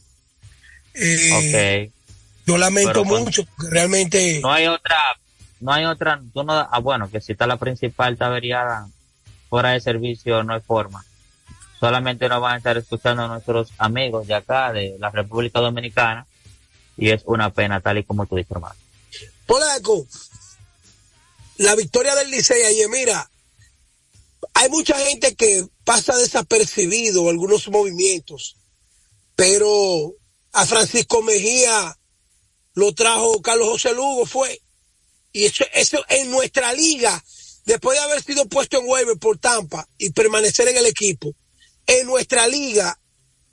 Eh, 0.95 1.91
yo 2.47 2.57
lamento 2.57 3.05
mucho, 3.05 3.45
realmente. 3.69 4.39
No 4.41 4.51
hay 4.51 4.65
otra, 4.65 4.97
no 5.59 5.73
hay 5.73 5.85
otra, 5.85 6.21
tú 6.33 6.43
no, 6.43 6.53
ah, 6.53 6.79
bueno, 6.79 7.09
que 7.09 7.21
si 7.21 7.33
está 7.33 7.45
la 7.45 7.57
principal 7.57 8.13
está 8.13 8.27
averiada 8.27 8.87
fuera 9.49 9.71
de 9.71 9.79
servicio, 9.81 10.43
no 10.43 10.55
hay 10.55 10.61
forma. 10.61 11.05
Solamente 11.85 12.27
nos 12.27 12.41
van 12.41 12.55
a 12.55 12.57
estar 12.57 12.75
escuchando 12.77 13.27
nuestros 13.27 13.69
amigos 13.77 14.25
de 14.25 14.33
acá, 14.33 14.73
de 14.73 14.97
la 14.97 15.11
República 15.11 15.59
Dominicana, 15.59 16.25
y 16.97 17.11
es 17.11 17.21
una 17.25 17.53
pena, 17.53 17.79
tal 17.79 17.99
y 17.99 18.03
como 18.03 18.25
tú 18.25 18.37
dices, 18.37 18.53
hermano. 18.53 18.73
Polaco, 19.45 20.07
la 21.57 21.75
victoria 21.75 22.15
del 22.15 22.31
Licey 22.31 22.63
ayer, 22.63 22.89
mira, 22.89 23.29
hay 24.55 24.67
mucha 24.69 24.97
gente 24.97 25.35
que 25.35 25.63
pasa 25.83 26.17
desapercibido 26.17 27.29
algunos 27.29 27.67
movimientos, 27.67 28.55
pero 29.35 30.11
a 30.53 30.65
Francisco 30.65 31.21
Mejía 31.21 31.95
lo 32.73 32.95
trajo 32.95 33.43
Carlos 33.43 33.69
José 33.69 33.93
Lugo, 33.93 34.25
fue. 34.25 34.59
Y 35.33 35.45
eso, 35.45 35.63
eso 35.71 36.03
en 36.09 36.31
nuestra 36.31 36.73
liga, 36.73 37.23
después 37.63 37.95
de 37.95 38.05
haber 38.05 38.23
sido 38.23 38.47
puesto 38.47 38.79
en 38.79 38.87
waiver 38.87 39.19
por 39.19 39.37
Tampa 39.37 39.87
y 39.99 40.09
permanecer 40.09 40.67
en 40.69 40.77
el 40.77 40.87
equipo, 40.87 41.35
en 41.87 42.07
nuestra 42.07 42.47
liga, 42.47 42.97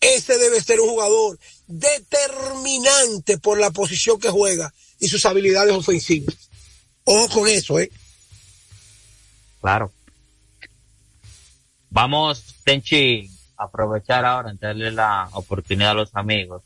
ese 0.01 0.39
debe 0.39 0.61
ser 0.61 0.81
un 0.81 0.89
jugador 0.89 1.39
determinante 1.67 3.39
por 3.39 3.59
la 3.59 3.71
posición 3.71 4.19
que 4.19 4.31
juega 4.31 4.73
y 4.99 5.09
sus 5.09 5.25
habilidades 5.27 5.75
ofensivas. 5.75 6.51
Ojo 7.05 7.41
con 7.41 7.49
eso, 7.49 7.79
¿eh? 7.79 7.91
Claro. 9.61 9.93
Vamos, 11.91 12.57
Tenchi, 12.65 13.31
a 13.57 13.65
aprovechar 13.65 14.25
ahora, 14.25 14.51
en 14.51 14.59
darle 14.59 14.91
la 14.91 15.29
oportunidad 15.33 15.91
a 15.91 15.95
los 15.95 16.15
amigos. 16.15 16.62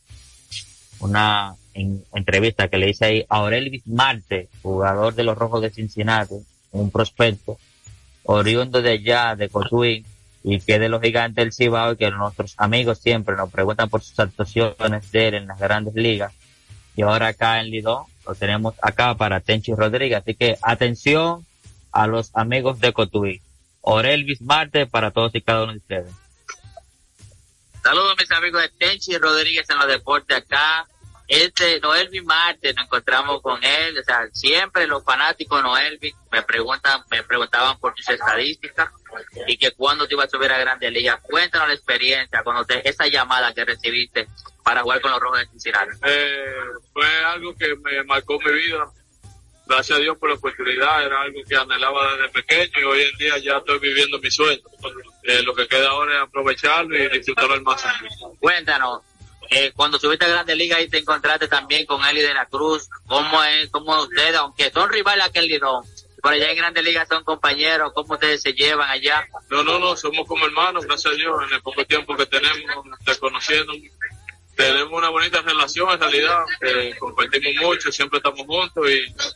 Una 1.01 1.57
en 1.75 2.05
entrevista 2.15 2.69
que 2.69 2.79
le 2.79 2.91
hice 2.91 3.05
ahí 3.05 3.27
a 3.29 3.37
Aurelvis 3.37 3.87
Marte, 3.87 4.49
jugador 4.63 5.15
de 5.15 5.25
los 5.25 5.37
Rojos 5.37 5.61
de 5.61 5.71
Cincinnati, 5.71 6.37
un 6.73 6.91
prospecto, 6.91 7.59
oriundo 8.25 8.81
de 8.81 8.93
allá, 8.93 9.37
de 9.37 9.49
Cotuí, 9.51 10.05
y 10.49 10.61
que 10.61 10.79
de 10.79 10.89
los 10.89 11.03
gigantes 11.03 11.35
del 11.35 11.53
Cibao, 11.53 11.93
y 11.93 11.97
que 11.97 12.09
nuestros 12.13 12.55
amigos 12.57 13.01
siempre 13.01 13.35
nos 13.35 13.51
preguntan 13.51 13.91
por 13.91 14.01
sus 14.01 14.17
actuaciones 14.21 15.11
de 15.11 15.27
él 15.27 15.35
en 15.35 15.49
las 15.49 15.59
grandes 15.59 15.95
ligas. 15.95 16.33
Y 16.95 17.03
ahora 17.03 17.27
acá 17.27 17.61
en 17.61 17.69
Lidón, 17.69 18.05
lo 18.25 18.33
tenemos 18.37 18.75
acá 18.81 19.17
para 19.17 19.41
Tenchi 19.41 19.75
Rodríguez. 19.75 20.19
Así 20.23 20.37
que 20.37 20.57
atención 20.63 21.45
a 21.91 22.07
los 22.07 22.31
amigos 22.37 22.79
de 22.79 22.93
Cotuí. 22.93 23.43
Aurelvis 23.83 24.41
Marte 24.41 24.87
para 24.87 25.11
todos 25.11 25.35
y 25.35 25.41
cada 25.41 25.65
uno 25.65 25.73
de 25.73 25.79
ustedes. 25.79 26.13
Saludos 27.83 28.15
mis 28.17 28.31
amigos 28.31 28.63
de 28.63 28.69
Tenchi 28.69 29.19
Rodríguez 29.19 29.69
en 29.69 29.79
los 29.79 29.89
deportes 29.89 30.37
acá 30.37 30.87
este 31.29 31.81
Noelvi 31.81 32.21
Marte 32.21 32.73
nos 32.75 32.85
encontramos 32.85 33.43
con 33.43 33.63
él, 33.63 33.99
o 33.99 34.03
sea, 34.05 34.29
siempre 34.33 34.87
los 34.87 35.05
fanáticos 35.05 35.63
Noelvi 35.63 36.15
me 36.31 36.43
preguntan, 36.43 37.03
me 37.11 37.23
preguntaban 37.23 37.79
por 37.79 37.95
tus 37.95 38.09
estadísticas 38.09 38.91
y 39.47 39.57
que 39.57 39.73
cuando 39.73 40.07
te 40.07 40.15
ibas 40.15 40.27
a 40.27 40.31
subir 40.31 40.53
a 40.53 40.59
Grande 40.59 40.91
Liga. 40.91 41.21
Cuéntanos 41.23 41.69
la 41.69 41.75
experiencia, 41.75 42.43
cuando 42.43 42.65
te, 42.65 42.89
esa 42.89 43.07
llamada 43.07 43.53
que 43.55 43.65
recibiste 43.65 44.29
para 44.63 44.83
jugar 44.83 45.01
con 45.01 45.11
los 45.11 45.21
Rojos 45.21 45.41
de 45.41 45.47
Cincinnati. 45.47 45.91
Eh, 46.05 46.45
fue 46.93 47.25
algo 47.25 47.55
que 47.57 47.75
me 47.77 48.03
marcó 48.05 48.39
mi 48.39 48.53
vida. 48.53 48.87
Gracias 49.67 49.99
a 49.99 50.01
Dios 50.01 50.17
por 50.19 50.29
la 50.29 50.37
oportunidad, 50.37 51.05
era 51.05 51.23
algo 51.23 51.41
que 51.49 51.57
anhelaba 51.57 52.17
desde 52.17 52.29
pequeño 52.29 52.73
y 52.81 52.85
hoy 52.85 53.03
en 53.03 53.19
día 53.19 53.39
ya 53.39 53.57
estoy 53.57 53.81
viviendo 53.81 54.19
mi 54.21 54.31
sueño. 54.31 54.63
Eh, 55.25 55.43
lo 55.43 55.55
que 55.55 55.67
queda 55.67 55.89
ahora 55.89 56.17
es 56.17 56.23
aprovecharlo 56.23 56.97
y 56.97 57.09
disfrutarlo 57.09 57.55
al 57.55 57.63
máximo. 57.63 58.37
Cuéntanos, 58.39 59.03
eh, 59.51 59.73
cuando 59.75 59.99
subiste 59.99 60.25
a 60.25 60.29
Grande 60.29 60.57
Liga 60.57 60.81
y 60.81 60.89
te 60.89 60.99
encontraste 60.99 61.49
también 61.49 61.87
con 61.87 62.05
Eli 62.05 62.21
de 62.21 62.35
la 62.35 62.47
Cruz, 62.47 62.89
¿cómo 63.07 63.43
es, 63.45 63.71
cómo 63.71 64.01
ustedes, 64.03 64.35
aunque 64.37 64.71
son 64.71 64.91
rivales 64.91 65.27
aquel 65.27 65.47
lidón, 65.47 65.85
por 66.23 66.33
allá 66.33 66.51
en 66.51 66.57
Grande 66.57 66.83
Liga 66.83 67.07
son 67.07 67.23
compañeros, 67.25 67.93
¿cómo 67.95 68.15
ustedes 68.15 68.43
se 68.43 68.53
llevan 68.53 68.91
allá? 68.91 69.29
No, 69.49 69.63
no, 69.63 69.79
no, 69.79 69.97
somos 69.97 70.27
como 70.27 70.47
hermanos, 70.47 70.85
gracias 70.85 71.15
a 71.15 71.17
Dios, 71.17 71.37
en 71.49 71.55
el 71.55 71.63
poco 71.63 71.85
tiempo 71.85 72.17
que 72.17 72.27
tenemos, 72.27 72.85
desconociendo, 73.05 73.73
tenemos 74.57 74.93
una 74.93 75.11
bonita 75.11 75.43
relación 75.43 75.91
en 75.91 76.01
realidad, 76.01 76.45
compartimos 76.99 77.63
mucho, 77.63 77.93
siempre 77.93 78.19
estamos 78.19 78.47
juntos 78.47 78.87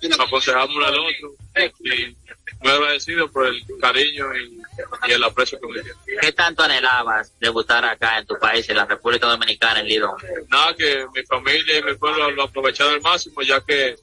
y 0.01 0.09
nos 0.09 0.21
aconsejamos 0.21 0.75
uno 0.75 0.87
al 0.87 0.99
otro. 0.99 1.35
Y 1.81 2.17
muy 2.61 2.73
agradecido 2.73 3.31
por 3.31 3.47
el 3.47 3.63
cariño 3.81 4.27
y, 4.37 4.61
el 5.09 5.25
aprecio 5.25 5.61
que 5.61 5.67
me 5.67 5.83
tiene. 5.83 6.21
¿Qué 6.21 6.33
tanto 6.33 6.63
anhelabas 6.63 7.39
debutar 7.39 7.85
acá 7.85 8.19
en 8.19 8.27
tu 8.27 8.39
país, 8.39 8.69
en 8.71 8.77
la 8.77 8.87
República 8.87 9.27
Dominicana, 9.27 9.81
en 9.81 9.87
Lidón? 9.87 10.17
Nada, 10.49 10.75
que 10.75 11.07
mi 11.15 11.23
familia 11.25 11.79
y 11.79 11.83
mi 11.83 11.95
pueblo 11.95 12.31
lo 12.31 12.45
aprovecharon 12.45 12.95
al 12.95 13.01
máximo, 13.01 13.43
ya 13.43 13.61
que 13.61 13.97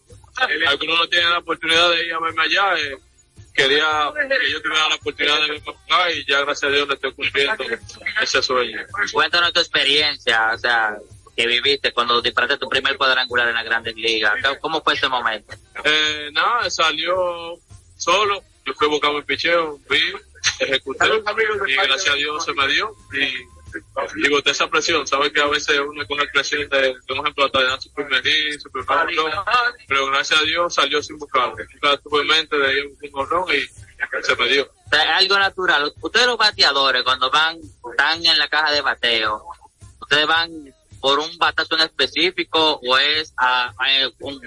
algunos 0.68 1.00
no 1.00 1.08
tienen 1.08 1.32
la 1.32 1.40
oportunidad 1.40 1.90
de 1.92 2.06
ir 2.06 2.14
a 2.14 2.20
verme 2.20 2.44
allá. 2.44 2.80
Eh, 2.80 2.98
quería 3.58 4.14
que 4.14 4.52
yo 4.52 4.62
tuviera 4.62 4.88
la 4.88 4.96
oportunidad 4.96 5.40
de 5.48 5.58
acá 5.58 6.12
y 6.12 6.26
ya 6.26 6.42
gracias 6.42 6.72
a 6.72 6.76
Dios 6.76 6.88
le 6.88 6.94
estoy 6.94 7.14
cumpliendo 7.14 7.64
ese 8.22 8.44
sueño. 8.44 8.80
Cuéntanos 9.12 9.52
tu 9.52 9.60
experiencia, 9.60 10.52
o 10.54 10.58
sea, 10.58 10.96
que 11.36 11.48
viviste 11.48 11.92
cuando 11.92 12.22
disparaste 12.22 12.58
tu 12.58 12.70
primer 12.70 12.98
cuadrangular 12.98 13.48
en 13.48 13.56
la 13.56 13.64
Grandes 13.64 13.96
Ligas. 13.96 14.36
¿Cómo 14.62 14.82
fue 14.84 14.94
ese 14.94 15.08
momento? 15.08 15.56
Eh, 15.84 16.30
nada, 16.32 16.70
salió 16.70 17.60
solo, 17.98 18.44
yo 18.64 18.74
fui 18.76 18.88
buscar 18.88 19.12
mi 19.14 19.24
picheo, 19.24 19.80
vi, 19.90 20.14
ejecuté 20.60 21.08
y 21.68 21.74
gracias 21.74 22.14
a 22.14 22.16
Dios 22.16 22.46
se 22.46 22.54
me 22.54 22.68
dio 22.68 22.96
y 23.14 23.57
digo, 24.16 24.42
de 24.42 24.52
esa 24.52 24.68
presión, 24.68 25.06
sabes 25.08 25.32
que 25.32 25.42
a 25.42 25.48
veces 25.48 25.80
uno 25.80 26.06
con 26.08 26.18
la 26.18 26.26
presión 26.32 26.68
de, 26.70 26.96
por 27.08 27.18
ejemplo, 27.18 27.50
de 27.50 27.64
dar 27.66 27.82
su 27.82 27.92
primer 27.94 28.24
hit, 28.24 28.60
su 28.60 28.70
primer 28.72 28.88
pero 29.88 30.08
gracias 30.08 30.40
a 30.40 30.44
Dios 30.44 30.74
salió 30.74 31.02
sin 31.02 31.18
buscarlo. 31.18 31.56
Nunca 31.74 31.98
tuve 31.98 32.22
en 32.22 32.28
mente 32.28 32.58
de 32.58 32.80
ir 32.80 32.98
un 33.02 33.20
horrón 33.20 33.46
y 33.50 34.24
se 34.24 34.36
me 34.36 34.48
dio. 34.48 34.70
es 34.92 35.00
algo 35.00 35.40
natural. 35.40 35.94
Ustedes 36.02 36.28
los 36.28 36.38
bateadores, 36.38 37.04
cuando 37.04 37.30
van, 37.32 37.58
están 37.92 38.26
en 38.26 38.38
la 38.38 38.48
caja 38.48 38.72
de 38.72 38.82
bateo, 38.82 39.44
ustedes 40.02 40.28
van 40.28 40.74
por 41.00 41.20
un 41.20 41.38
batazo 41.38 41.76
en 41.76 41.82
específico 41.82 42.80
o 42.84 42.98
es 42.98 43.34
a, 43.38 43.74
un, 44.20 44.42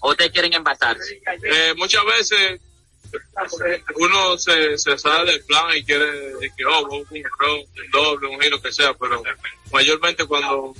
o 0.00 0.10
ustedes 0.10 0.32
quieren 0.32 0.54
envasarse. 0.54 1.20
Eh, 1.42 1.74
muchas 1.76 2.04
veces 2.04 2.60
uno 3.96 4.38
se, 4.38 4.76
se 4.78 4.98
sale 4.98 5.32
del 5.32 5.44
plan 5.44 5.76
y 5.76 5.84
quiere 5.84 6.32
que 6.56 6.64
oh, 6.64 6.88
un, 6.88 7.06
un 7.10 7.90
doble, 7.90 8.28
un 8.28 8.40
giro 8.40 8.60
que 8.60 8.72
sea, 8.72 8.94
pero 8.94 9.22
mayormente 9.72 10.26
cuando 10.26 10.74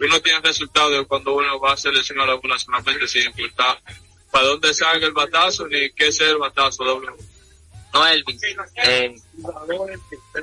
uno 0.00 0.20
tiene 0.20 0.40
resultados 0.40 1.06
cuando 1.06 1.34
uno 1.34 1.60
va 1.60 1.72
a 1.72 1.76
seleccionar 1.76 2.28
alguna 2.28 2.58
solamente 2.58 3.06
sin 3.06 3.26
importar 3.26 3.80
para 4.30 4.46
dónde 4.46 4.74
salga 4.74 5.06
el 5.06 5.12
batazo 5.12 5.66
ni 5.68 5.90
qué 5.90 6.12
sea 6.12 6.30
el 6.30 6.38
batazo 6.38 6.84
doble. 6.84 7.12
No, 7.92 8.06
Elvis, 8.06 8.40
eh, 8.84 9.14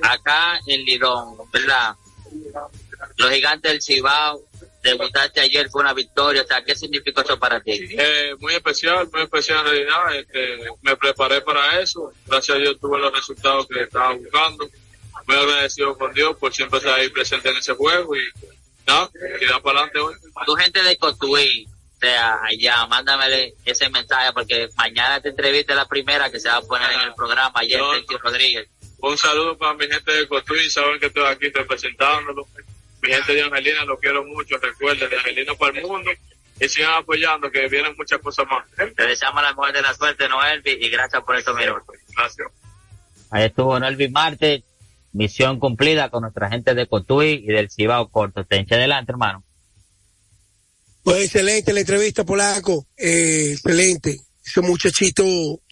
acá 0.02 0.60
en 0.66 0.84
Lidón, 0.84 1.38
¿verdad? 1.52 1.96
Los 3.18 3.32
gigantes 3.32 3.72
del 3.72 3.82
Cibao 3.82 4.44
debutaste 4.86 5.42
ayer 5.42 5.70
fue 5.70 5.82
una 5.82 5.94
victoria, 5.94 6.44
o 6.44 6.48
sea, 6.48 6.64
¿qué 6.64 6.76
significó 6.76 7.22
eso 7.22 7.38
para 7.38 7.60
ti? 7.60 7.72
Eh, 7.98 8.36
muy 8.40 8.54
especial, 8.54 9.10
muy 9.12 9.24
especial 9.24 9.60
en 9.60 9.66
realidad, 9.66 10.16
este, 10.16 10.60
me 10.82 10.96
preparé 10.96 11.42
para 11.42 11.80
eso, 11.80 12.14
gracias 12.28 12.56
a 12.56 12.60
Dios 12.60 12.78
tuve 12.80 13.00
los 13.00 13.12
resultados 13.12 13.68
que 13.68 13.82
estaba 13.82 14.14
buscando, 14.14 14.70
muy 15.28 15.36
agradecido 15.36 15.98
con 15.98 16.14
Dios 16.14 16.38
por 16.38 16.54
siempre 16.54 16.78
estar 16.80 17.00
ahí 17.00 17.10
presente 17.10 17.50
en 17.50 17.58
ese 17.58 17.74
juego 17.74 18.16
y 18.16 18.22
nada, 18.86 19.10
queda 19.40 19.60
para 19.60 19.80
adelante 19.80 20.00
hoy. 20.00 20.14
Tu 20.46 20.54
gente 20.54 20.84
de 20.84 20.98
Cotuí, 20.98 21.68
o 21.68 22.00
sea, 22.00 22.40
allá, 22.44 22.86
mándamele 22.86 23.56
ese 23.66 23.90
mensaje 23.90 24.32
porque 24.34 24.70
mañana 24.78 25.20
te 25.20 25.30
entrevista 25.30 25.74
la 25.74 25.88
primera 25.88 26.30
que 26.30 26.40
se 26.40 26.48
va 26.48 26.58
a 26.58 26.62
poner 26.62 26.92
en 26.92 27.02
el 27.02 27.14
programa, 27.16 27.54
ayer 27.56 27.80
no, 27.80 28.18
Rodríguez. 28.20 28.70
Un 29.00 29.18
saludo 29.18 29.58
para 29.58 29.74
mi 29.74 29.88
gente 29.88 30.12
de 30.12 30.28
Cotuí, 30.28 30.70
saben 30.70 31.00
que 31.00 31.08
estoy 31.08 31.26
aquí 31.26 31.50
representándolo 31.50 32.48
mi 33.06 33.14
gente 33.14 33.34
de 33.34 33.42
Angelina 33.44 33.86
lo 33.86 33.98
quiero 34.00 34.24
mucho, 34.26 34.58
recuerden, 34.58 35.10
de 35.10 35.18
Angelina 35.18 35.54
para 35.56 35.78
el 35.78 35.86
mundo 35.86 36.12
y 36.60 36.70
sigan 36.70 36.94
apoyando 36.94 37.52
que 37.52 37.68
vienen 37.68 37.94
muchas 37.98 38.20
cosas 38.20 38.46
más. 38.48 38.66
Te 38.96 39.08
deseamos 39.08 39.44
la 39.44 39.50
mejor 39.50 39.74
de 39.74 39.82
la 39.82 39.94
suerte, 39.94 40.28
Noelvi, 40.30 40.72
y 40.72 40.90
gracias 40.90 41.22
por 41.24 41.36
estos 41.36 41.56
minutos. 41.56 41.96
Gracias. 42.16 42.48
Ahí 43.30 43.46
estuvo 43.46 43.80
Noelvi 43.80 44.10
Marte, 44.10 44.64
misión 45.12 45.60
cumplida 45.60 46.10
con 46.10 46.22
nuestra 46.22 46.50
gente 46.50 46.74
de 46.74 46.88
Cotuí 46.88 47.44
y 47.44 47.48
del 47.48 47.70
Cibao 47.70 48.10
Corto. 48.10 48.46
Te 48.46 48.60
eche 48.60 48.76
adelante, 48.76 49.12
hermano. 49.12 49.44
Pues 51.04 51.26
excelente 51.26 51.74
la 51.74 51.82
entrevista, 51.82 52.24
Polaco. 52.24 52.88
Eh, 52.98 53.52
excelente. 53.54 54.20
Ese 54.44 54.62
muchachito 54.62 55.24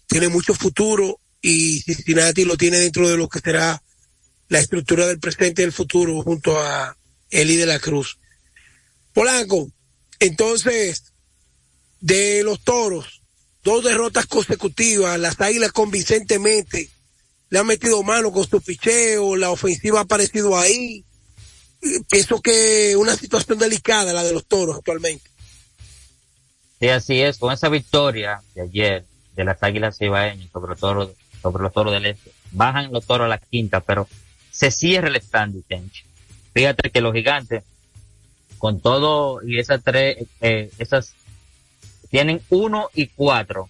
tiene 0.06 0.28
mucho 0.28 0.54
futuro 0.54 1.18
y 1.40 1.80
Cincinnati 1.80 2.44
lo 2.44 2.56
tiene 2.56 2.78
dentro 2.78 3.08
de 3.08 3.16
lo 3.16 3.28
que 3.28 3.40
será 3.40 3.82
la 4.48 4.58
estructura 4.58 5.06
del 5.06 5.18
presente 5.18 5.62
y 5.62 5.64
del 5.64 5.72
futuro 5.72 6.22
junto 6.22 6.58
a 6.58 6.96
Eli 7.30 7.56
de 7.56 7.66
la 7.66 7.78
Cruz. 7.78 8.18
Polanco, 9.12 9.70
entonces, 10.20 11.12
de 12.00 12.42
los 12.42 12.60
toros, 12.62 13.22
dos 13.62 13.84
derrotas 13.84 14.26
consecutivas, 14.26 15.18
las 15.18 15.40
águilas 15.40 15.72
convincentemente 15.72 16.90
le 17.54 17.60
han 17.60 17.66
metido 17.66 18.02
mano 18.02 18.32
con 18.32 18.48
su 18.48 18.60
picheo, 18.60 19.36
la 19.36 19.50
ofensiva 19.50 20.00
ha 20.00 20.02
aparecido 20.02 20.58
ahí. 20.58 21.04
Pienso 22.10 22.40
que 22.40 22.96
una 22.96 23.14
situación 23.14 23.58
delicada 23.58 24.12
la 24.12 24.24
de 24.24 24.32
los 24.32 24.46
toros 24.46 24.76
actualmente. 24.76 25.30
Sí, 26.80 26.88
así 26.88 27.20
es, 27.20 27.38
con 27.38 27.52
esa 27.52 27.68
victoria 27.68 28.42
de 28.54 28.62
ayer 28.62 29.04
de 29.36 29.44
las 29.44 29.62
águilas 29.62 30.00
ibaeñas 30.00 30.50
sobre, 30.52 30.74
toros, 30.74 31.10
sobre 31.40 31.62
los 31.62 31.72
toros 31.72 31.92
del 31.92 32.06
este, 32.06 32.32
bajan 32.50 32.92
los 32.92 33.06
toros 33.06 33.26
a 33.26 33.28
la 33.28 33.38
quinta, 33.38 33.80
pero 33.80 34.08
se 34.50 34.72
cierra 34.72 35.06
el 35.06 35.16
stand, 35.16 35.62
Tenchi. 35.68 36.02
Fíjate 36.54 36.90
que 36.90 37.00
los 37.00 37.12
gigantes, 37.12 37.64
con 38.58 38.80
todo 38.80 39.40
y 39.46 39.58
esas 39.58 39.82
tres, 39.82 40.24
eh, 40.40 40.70
esas, 40.78 41.14
tienen 42.10 42.40
uno 42.48 42.88
y 42.94 43.08
cuatro 43.08 43.68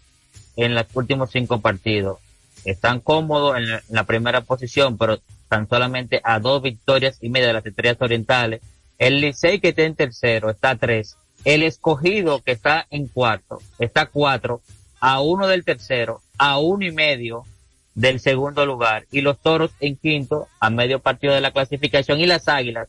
en 0.57 0.75
los 0.75 0.87
últimos 0.93 1.31
cinco 1.31 1.61
partidos. 1.61 2.19
Están 2.67 3.01
cómodos 3.01 3.57
en 3.57 3.81
la, 3.89 4.05
primera 4.05 4.43
posición, 4.43 4.99
pero 4.99 5.15
están 5.15 5.69
solamente 5.69 6.21
a 6.23 6.39
dos 6.41 6.63
victorias 6.63 7.19
y 7.23 7.31
media 7.31 7.49
de 7.49 7.53
las 7.55 7.67
estrellas 7.67 7.97
orientales. 8.01 8.61
El 8.99 9.21
Licey 9.21 9.61
que 9.61 9.71
está 9.71 9.83
en 9.83 9.95
tercero 9.95 10.51
está 10.51 10.71
a 10.71 10.77
tres. 10.77 11.17
El 11.45 11.63
escogido 11.63 12.43
que 12.43 12.53
está 12.53 12.87
en 12.91 13.09
cuarto 13.09 13.61
está 13.79 14.07
cuatro, 14.07 14.61
a 15.01 15.21
uno 15.21 15.47
del 15.47 15.65
tercero, 15.65 16.21
a 16.39 16.59
uno 16.59 16.87
y 16.87 16.93
medio 16.93 17.45
del 17.95 18.21
segundo 18.21 18.67
lugar 18.67 19.07
y 19.11 19.21
los 19.21 19.39
toros 19.39 19.71
en 19.81 19.97
quinto 19.97 20.49
a 20.61 20.71
medio 20.71 21.01
partido 21.01 21.35
de 21.35 21.41
la 21.41 21.53
clasificación 21.53 22.21
y 22.21 22.27
las 22.27 22.49
águilas 22.49 22.89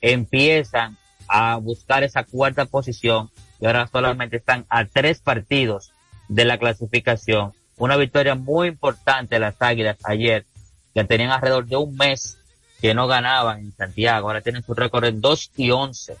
empiezan 0.00 0.96
a 1.28 1.56
buscar 1.56 2.02
esa 2.02 2.24
cuarta 2.24 2.64
posición 2.64 3.30
y 3.60 3.66
ahora 3.66 3.86
solamente 3.86 4.36
están 4.36 4.66
a 4.68 4.84
tres 4.84 5.20
partidos 5.20 5.92
de 6.28 6.44
la 6.44 6.58
clasificación. 6.58 7.52
Una 7.76 7.96
victoria 7.96 8.34
muy 8.34 8.68
importante 8.68 9.36
de 9.36 9.40
las 9.40 9.60
águilas 9.60 9.98
ayer 10.04 10.46
que 10.94 11.04
tenían 11.04 11.30
alrededor 11.30 11.66
de 11.66 11.76
un 11.76 11.96
mes 11.96 12.38
que 12.80 12.94
no 12.94 13.06
ganaban 13.06 13.60
en 13.60 13.72
Santiago. 13.72 14.28
Ahora 14.28 14.40
tienen 14.40 14.62
su 14.64 14.74
récord 14.74 15.04
en 15.04 15.20
2 15.20 15.52
y 15.56 15.70
11. 15.70 16.16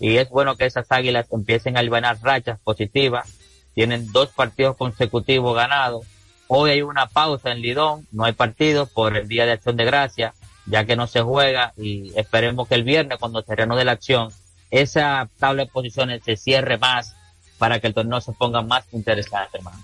Y 0.00 0.16
es 0.16 0.28
bueno 0.28 0.56
que 0.56 0.64
esas 0.64 0.90
águilas 0.90 1.26
empiecen 1.30 1.76
a 1.76 1.82
ganar 1.82 2.18
rachas 2.22 2.58
positivas. 2.60 3.32
Tienen 3.74 4.10
dos 4.12 4.30
partidos 4.30 4.76
consecutivos 4.76 5.54
ganados 5.54 6.06
Hoy 6.48 6.70
hay 6.70 6.82
una 6.82 7.06
pausa 7.06 7.52
en 7.52 7.60
Lidón, 7.60 8.06
no 8.10 8.24
hay 8.24 8.32
partido 8.32 8.86
por 8.86 9.16
el 9.16 9.28
Día 9.28 9.44
de 9.44 9.52
Acción 9.52 9.76
de 9.76 9.84
Gracia, 9.84 10.34
ya 10.66 10.84
que 10.84 10.96
no 10.96 11.06
se 11.06 11.20
juega 11.20 11.72
y 11.76 12.12
esperemos 12.16 12.68
que 12.68 12.74
el 12.74 12.84
viernes 12.84 13.18
cuando 13.18 13.42
se 13.42 13.54
reanude 13.54 13.84
la 13.84 13.92
acción, 13.92 14.32
esa 14.70 15.28
tabla 15.38 15.64
de 15.64 15.70
posiciones 15.70 16.22
se 16.24 16.36
cierre 16.36 16.78
más 16.78 17.14
para 17.58 17.80
que 17.80 17.86
el 17.86 17.94
torneo 17.94 18.20
se 18.20 18.32
ponga 18.32 18.62
más 18.62 18.84
interesante, 18.92 19.58
hermano. 19.58 19.82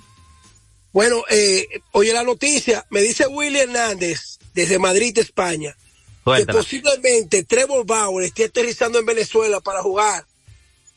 Bueno, 0.93 1.23
eh, 1.29 1.67
oye 1.93 2.13
la 2.13 2.23
noticia, 2.23 2.87
me 2.89 3.01
dice 3.01 3.27
Willy 3.27 3.59
Hernández 3.59 4.39
desde 4.55 4.79
Madrid, 4.79 5.19
España, 5.19 5.77
que 6.25 6.47
posiblemente 6.47 7.43
Trevor 7.45 7.85
Bauer 7.85 8.25
esté 8.25 8.45
aterrizando 8.45 8.99
en 8.99 9.07
Venezuela 9.07 9.61
para 9.61 9.83
jugar 9.83 10.25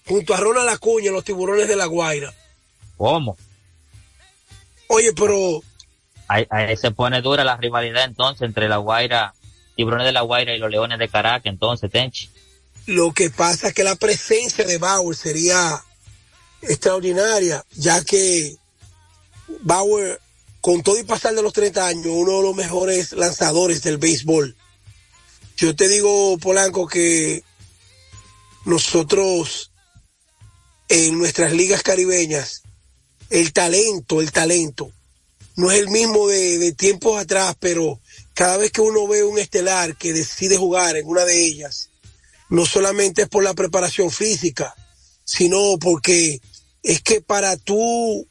junto 0.06 0.34
a 0.34 0.38
Ronald 0.38 0.70
Acuña, 0.70 1.12
los 1.12 1.24
tiburones 1.24 1.68
de 1.68 1.76
la 1.76 1.88
Guaira. 1.88 2.34
¿Cómo? 2.96 3.38
Oye, 4.88 5.14
pero... 5.14 5.62
Ahí, 6.30 6.46
se 6.76 6.92
pone 6.92 7.22
dura 7.22 7.44
la 7.46 7.56
rivalidad 7.56 8.04
entonces 8.04 8.42
entre 8.42 8.68
la 8.68 8.78
Guaira, 8.78 9.34
Tiburones 9.76 10.06
de 10.06 10.12
la 10.12 10.22
Guaira 10.22 10.54
y 10.54 10.60
los 10.60 10.70
Leones 10.70 11.00
de 11.00 11.08
Caracas, 11.08 11.46
entonces, 11.46 11.90
Tenchi. 11.90 12.30
Lo 12.86 13.14
que 13.14 13.30
pasa 13.30 13.70
es 13.70 13.74
que 13.74 13.84
la 13.84 13.96
presencia 13.96 14.66
de 14.66 14.78
Bauer 14.78 15.16
sería 15.16 15.82
extraordinaria, 16.62 17.64
ya 17.76 18.04
que 18.04 18.58
Bauer, 19.62 20.20
con 20.60 20.84
todo 20.84 20.98
y 20.98 21.04
pasar 21.04 21.34
de 21.34 21.42
los 21.42 21.54
30 21.54 21.88
años, 21.88 22.06
uno 22.08 22.38
de 22.38 22.44
los 22.44 22.56
mejores 22.56 23.14
lanzadores 23.14 23.82
del 23.84 23.98
béisbol. 23.98 24.56
Yo 25.56 25.76
te 25.76 25.88
digo, 25.88 26.38
Polanco, 26.38 26.88
que 26.88 27.44
nosotros 28.66 29.72
en 30.90 31.18
nuestras 31.18 31.54
ligas 31.54 31.84
caribeñas 31.84 32.64
el 33.30 33.54
talento, 33.54 34.22
el 34.22 34.32
talento. 34.32 34.92
No 35.56 35.72
es 35.72 35.80
el 35.80 35.90
mismo 35.90 36.28
de, 36.28 36.72
tiempos 36.74 37.20
atrás, 37.20 37.56
pero 37.60 38.00
cada 38.34 38.58
vez 38.58 38.72
que 38.72 38.82
uno 38.82 39.08
ve 39.08 39.24
un 39.24 39.40
estelar 39.40 39.96
que 39.98 40.14
decide 40.14 40.58
jugar 40.58 40.96
en 40.98 41.08
una 41.08 41.26
de 41.26 41.44
ellas, 41.44 41.90
no 42.50 42.66
solamente 42.66 43.24
es 43.24 43.28
por 43.28 43.44
la 43.44 43.56
preparación 43.56 44.12
física, 44.12 44.76
sino 45.26 45.78
porque 45.80 46.42
es 46.84 47.02
que 47.02 47.22
para 47.22 47.58
tú 47.58 48.28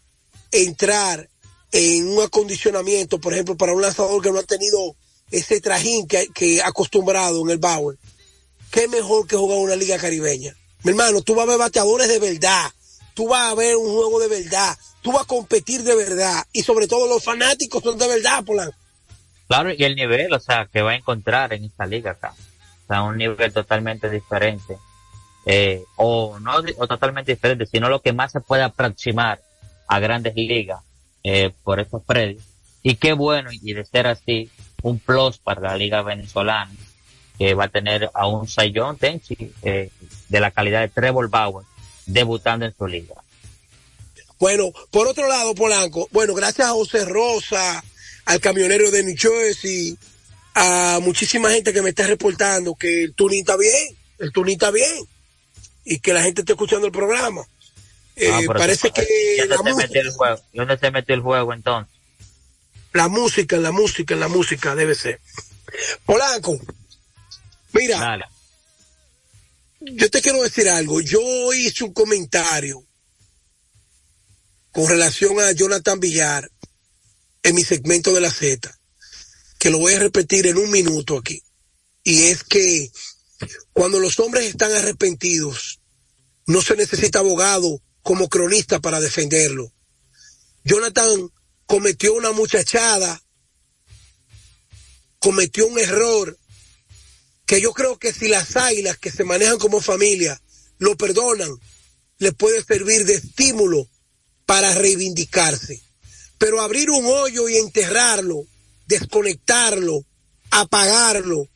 entrar 0.52 1.28
en 1.72 2.06
un 2.08 2.22
acondicionamiento, 2.22 3.20
por 3.20 3.32
ejemplo, 3.32 3.56
para 3.56 3.74
un 3.74 3.82
lanzador 3.82 4.22
que 4.22 4.30
no 4.30 4.38
ha 4.38 4.44
tenido 4.44 4.94
ese 5.30 5.60
trajín 5.60 6.06
que, 6.06 6.28
que 6.28 6.62
acostumbrado 6.62 7.42
en 7.42 7.50
el 7.50 7.58
Bauer, 7.58 7.98
qué 8.70 8.86
mejor 8.88 9.26
que 9.26 9.36
jugar 9.36 9.58
una 9.58 9.76
liga 9.76 9.98
caribeña. 9.98 10.56
Mi 10.84 10.90
hermano, 10.90 11.20
tú 11.22 11.34
vas 11.34 11.42
a 11.42 11.50
ver 11.50 11.58
bateadores 11.58 12.08
de 12.08 12.20
verdad, 12.20 12.70
tú 13.16 13.28
vas 13.28 13.50
a 13.50 13.54
ver 13.54 13.74
un 13.76 13.90
juego 13.90 14.20
de 14.20 14.28
verdad, 14.28 14.76
tú 15.00 15.10
vas 15.10 15.22
a 15.22 15.26
competir 15.26 15.82
de 15.82 15.96
verdad 15.96 16.44
y 16.52 16.62
sobre 16.62 16.86
todo 16.86 17.08
los 17.08 17.24
fanáticos 17.24 17.82
son 17.82 17.98
de 17.98 18.06
verdad, 18.06 18.44
Polanco. 18.44 18.76
Claro, 19.48 19.72
y 19.72 19.82
el 19.82 19.96
nivel, 19.96 20.32
o 20.32 20.40
sea, 20.40 20.68
que 20.70 20.82
va 20.82 20.92
a 20.92 20.96
encontrar 20.96 21.52
en 21.52 21.64
esta 21.64 21.86
liga 21.86 22.12
acá. 22.12 22.34
O 22.84 22.86
sea, 22.86 23.02
un 23.02 23.16
nivel 23.16 23.52
totalmente 23.52 24.10
diferente. 24.10 24.76
Eh, 25.48 25.82
o 25.96 26.38
no 26.40 26.56
o 26.76 26.86
totalmente 26.88 27.32
diferente, 27.32 27.66
sino 27.66 27.88
lo 27.88 28.02
que 28.02 28.12
más 28.12 28.32
se 28.32 28.40
puede 28.40 28.64
aproximar 28.64 29.40
a 29.86 30.00
grandes 30.00 30.34
ligas 30.34 30.80
eh, 31.22 31.52
por 31.62 31.80
estos 31.80 32.02
predios. 32.02 32.42
Y 32.82 32.96
qué 32.96 33.12
bueno, 33.12 33.50
y 33.52 33.72
de 33.72 33.84
ser 33.84 34.08
así, 34.08 34.50
un 34.82 34.98
plus 34.98 35.38
para 35.38 35.60
la 35.60 35.76
liga 35.76 36.02
venezolana, 36.02 36.72
que 37.38 37.54
va 37.54 37.64
a 37.64 37.68
tener 37.68 38.10
a 38.12 38.26
un 38.26 38.46
Sayón 38.48 38.96
Tenchi 38.96 39.52
eh, 39.62 39.90
de 40.28 40.40
la 40.40 40.50
calidad 40.50 40.80
de 40.80 40.88
Trevor 40.88 41.30
Bauer, 41.30 41.64
debutando 42.06 42.64
en 42.64 42.74
su 42.76 42.86
liga. 42.86 43.14
Bueno, 44.38 44.70
por 44.90 45.06
otro 45.06 45.28
lado, 45.28 45.54
Polanco, 45.54 46.08
bueno, 46.12 46.34
gracias 46.34 46.68
a 46.68 46.72
José 46.72 47.04
Rosa, 47.04 47.82
al 48.26 48.40
camionero 48.40 48.90
de 48.90 49.02
New 49.02 49.16
Jersey, 49.16 49.96
a 50.54 50.98
muchísima 51.02 51.50
gente 51.50 51.72
que 51.72 51.82
me 51.82 51.90
está 51.90 52.06
reportando 52.06 52.74
que 52.74 53.04
el 53.04 53.14
tuning 53.14 53.40
está 53.40 53.56
bien, 53.56 53.96
el 54.18 54.32
tuning 54.32 54.54
está 54.54 54.70
bien, 54.70 55.06
y 55.84 55.98
que 56.00 56.12
la 56.12 56.22
gente 56.22 56.42
está 56.42 56.52
escuchando 56.52 56.86
el 56.86 56.92
programa. 56.92 57.42
Eh, 58.16 58.30
Ah, 58.32 58.38
pero 58.46 58.58
parece 58.58 58.90
que 58.90 59.02
¿y 59.02 59.46
la 59.46 59.56
¿Dónde 59.56 59.72
se 59.72 59.76
música, 59.76 60.00
el 60.00 60.10
juego? 60.10 60.40
¿Y 60.52 60.58
¿Dónde 60.58 60.78
se 60.78 60.90
metió 60.90 61.14
el 61.14 61.20
juego 61.20 61.52
entonces? 61.52 61.94
la 62.92 63.08
música, 63.08 63.58
la 63.58 63.72
música, 63.72 64.16
la 64.16 64.28
música 64.28 64.74
debe 64.74 64.94
ser. 64.94 65.20
Polanco, 66.06 66.58
mira, 67.72 67.98
Dale. 67.98 68.24
Yo 69.92 70.10
te 70.10 70.20
quiero 70.20 70.42
decir 70.42 70.68
algo. 70.68 71.00
Yo 71.00 71.52
hice 71.52 71.84
un 71.84 71.92
comentario 71.92 72.84
con 74.72 74.88
relación 74.88 75.38
a 75.40 75.52
Jonathan 75.52 76.00
Villar 76.00 76.50
en 77.42 77.54
mi 77.54 77.64
segmento 77.64 78.12
de 78.12 78.20
la 78.20 78.30
Z, 78.30 78.78
que 79.58 79.70
lo 79.70 79.78
voy 79.78 79.94
a 79.94 80.00
repetir 80.00 80.46
en 80.46 80.58
un 80.58 80.70
minuto 80.70 81.16
aquí. 81.16 81.42
Y 82.02 82.24
es 82.24 82.44
que 82.44 82.90
cuando 83.72 84.00
los 84.00 84.18
hombres 84.18 84.46
están 84.46 84.72
arrepentidos, 84.72 85.80
no 86.46 86.60
se 86.60 86.76
necesita 86.76 87.20
abogado 87.20 87.82
como 88.02 88.28
cronista 88.28 88.80
para 88.80 89.00
defenderlo. 89.00 89.72
Jonathan 90.64 91.30
cometió 91.66 92.14
una 92.14 92.32
muchachada, 92.32 93.22
cometió 95.18 95.66
un 95.66 95.78
error 95.78 96.38
que 97.46 97.60
yo 97.60 97.72
creo 97.72 97.98
que 97.98 98.12
si 98.12 98.28
las 98.28 98.56
águilas 98.56 98.98
que 98.98 99.10
se 99.10 99.24
manejan 99.24 99.58
como 99.58 99.80
familia 99.80 100.40
lo 100.78 100.96
perdonan, 100.96 101.50
le 102.18 102.32
puede 102.32 102.62
servir 102.62 103.06
de 103.06 103.14
estímulo 103.14 103.88
para 104.44 104.74
reivindicarse. 104.74 105.80
Pero 106.38 106.60
abrir 106.60 106.90
un 106.90 107.06
hoyo 107.06 107.48
y 107.48 107.56
enterrarlo, 107.56 108.44
desconectarlo, 108.86 110.04
apagarlo 110.50 111.48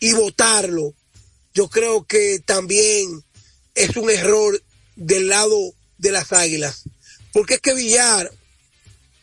y 0.00 0.12
botarlo, 0.12 0.94
yo 1.54 1.68
creo 1.68 2.04
que 2.04 2.40
también 2.44 3.24
es 3.74 3.96
un 3.96 4.10
error 4.10 4.60
del 4.96 5.28
lado 5.28 5.74
de 5.98 6.12
las 6.12 6.32
águilas. 6.32 6.84
Porque 7.32 7.54
es 7.54 7.60
que 7.60 7.74
Villar 7.74 8.30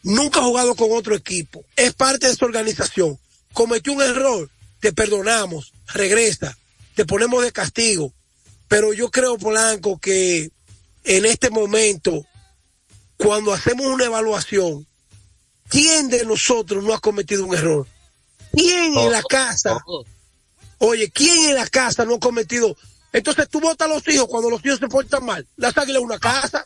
nunca 0.04 0.40
ha 0.40 0.44
jugado 0.44 0.76
con 0.76 0.92
otro 0.92 1.16
equipo, 1.16 1.66
es 1.76 1.94
parte 1.94 2.28
de 2.28 2.36
su 2.36 2.46
organización, 2.46 3.20
cometió 3.54 3.94
un 3.94 4.02
error, 4.02 4.50
te 4.80 4.94
perdonamos, 4.94 5.73
regresa, 5.88 6.58
te 6.96 7.06
ponemos 7.06 7.44
de 7.44 7.52
castigo. 7.52 8.14
Pero 8.68 8.94
yo 8.94 9.12
creo, 9.12 9.38
Polanco, 9.38 10.00
que 10.00 10.52
en 11.04 11.26
este 11.26 11.50
momento, 11.50 12.26
cuando 13.18 13.54
hacemos 13.54 13.86
una 13.88 14.06
evaluación, 14.06 14.88
¿quién 15.70 16.10
de 16.10 16.26
nosotros 16.26 16.84
no 16.84 16.94
ha 16.94 17.00
cometido 17.00 17.46
un 17.46 17.56
error? 17.56 17.88
¿Quién 18.52 18.98
en 18.98 19.12
la 19.12 19.22
casa? 19.24 19.84
Oye, 20.80 21.10
¿quién 21.12 21.50
en 21.50 21.56
la 21.56 21.68
casa 21.68 22.06
no 22.06 22.16
ha 22.16 22.20
cometido? 22.20 22.76
Entonces 23.12 23.48
tú 23.50 23.60
votas 23.60 23.88
a 23.88 23.94
los 23.94 24.08
hijos 24.08 24.28
cuando 24.28 24.50
los 24.50 24.66
hijos 24.66 24.80
se 24.80 24.88
portan 24.88 25.26
mal. 25.26 25.48
Las 25.56 25.78
águilas 25.78 26.02
es 26.02 26.06
una 26.06 26.20
casa. 26.20 26.66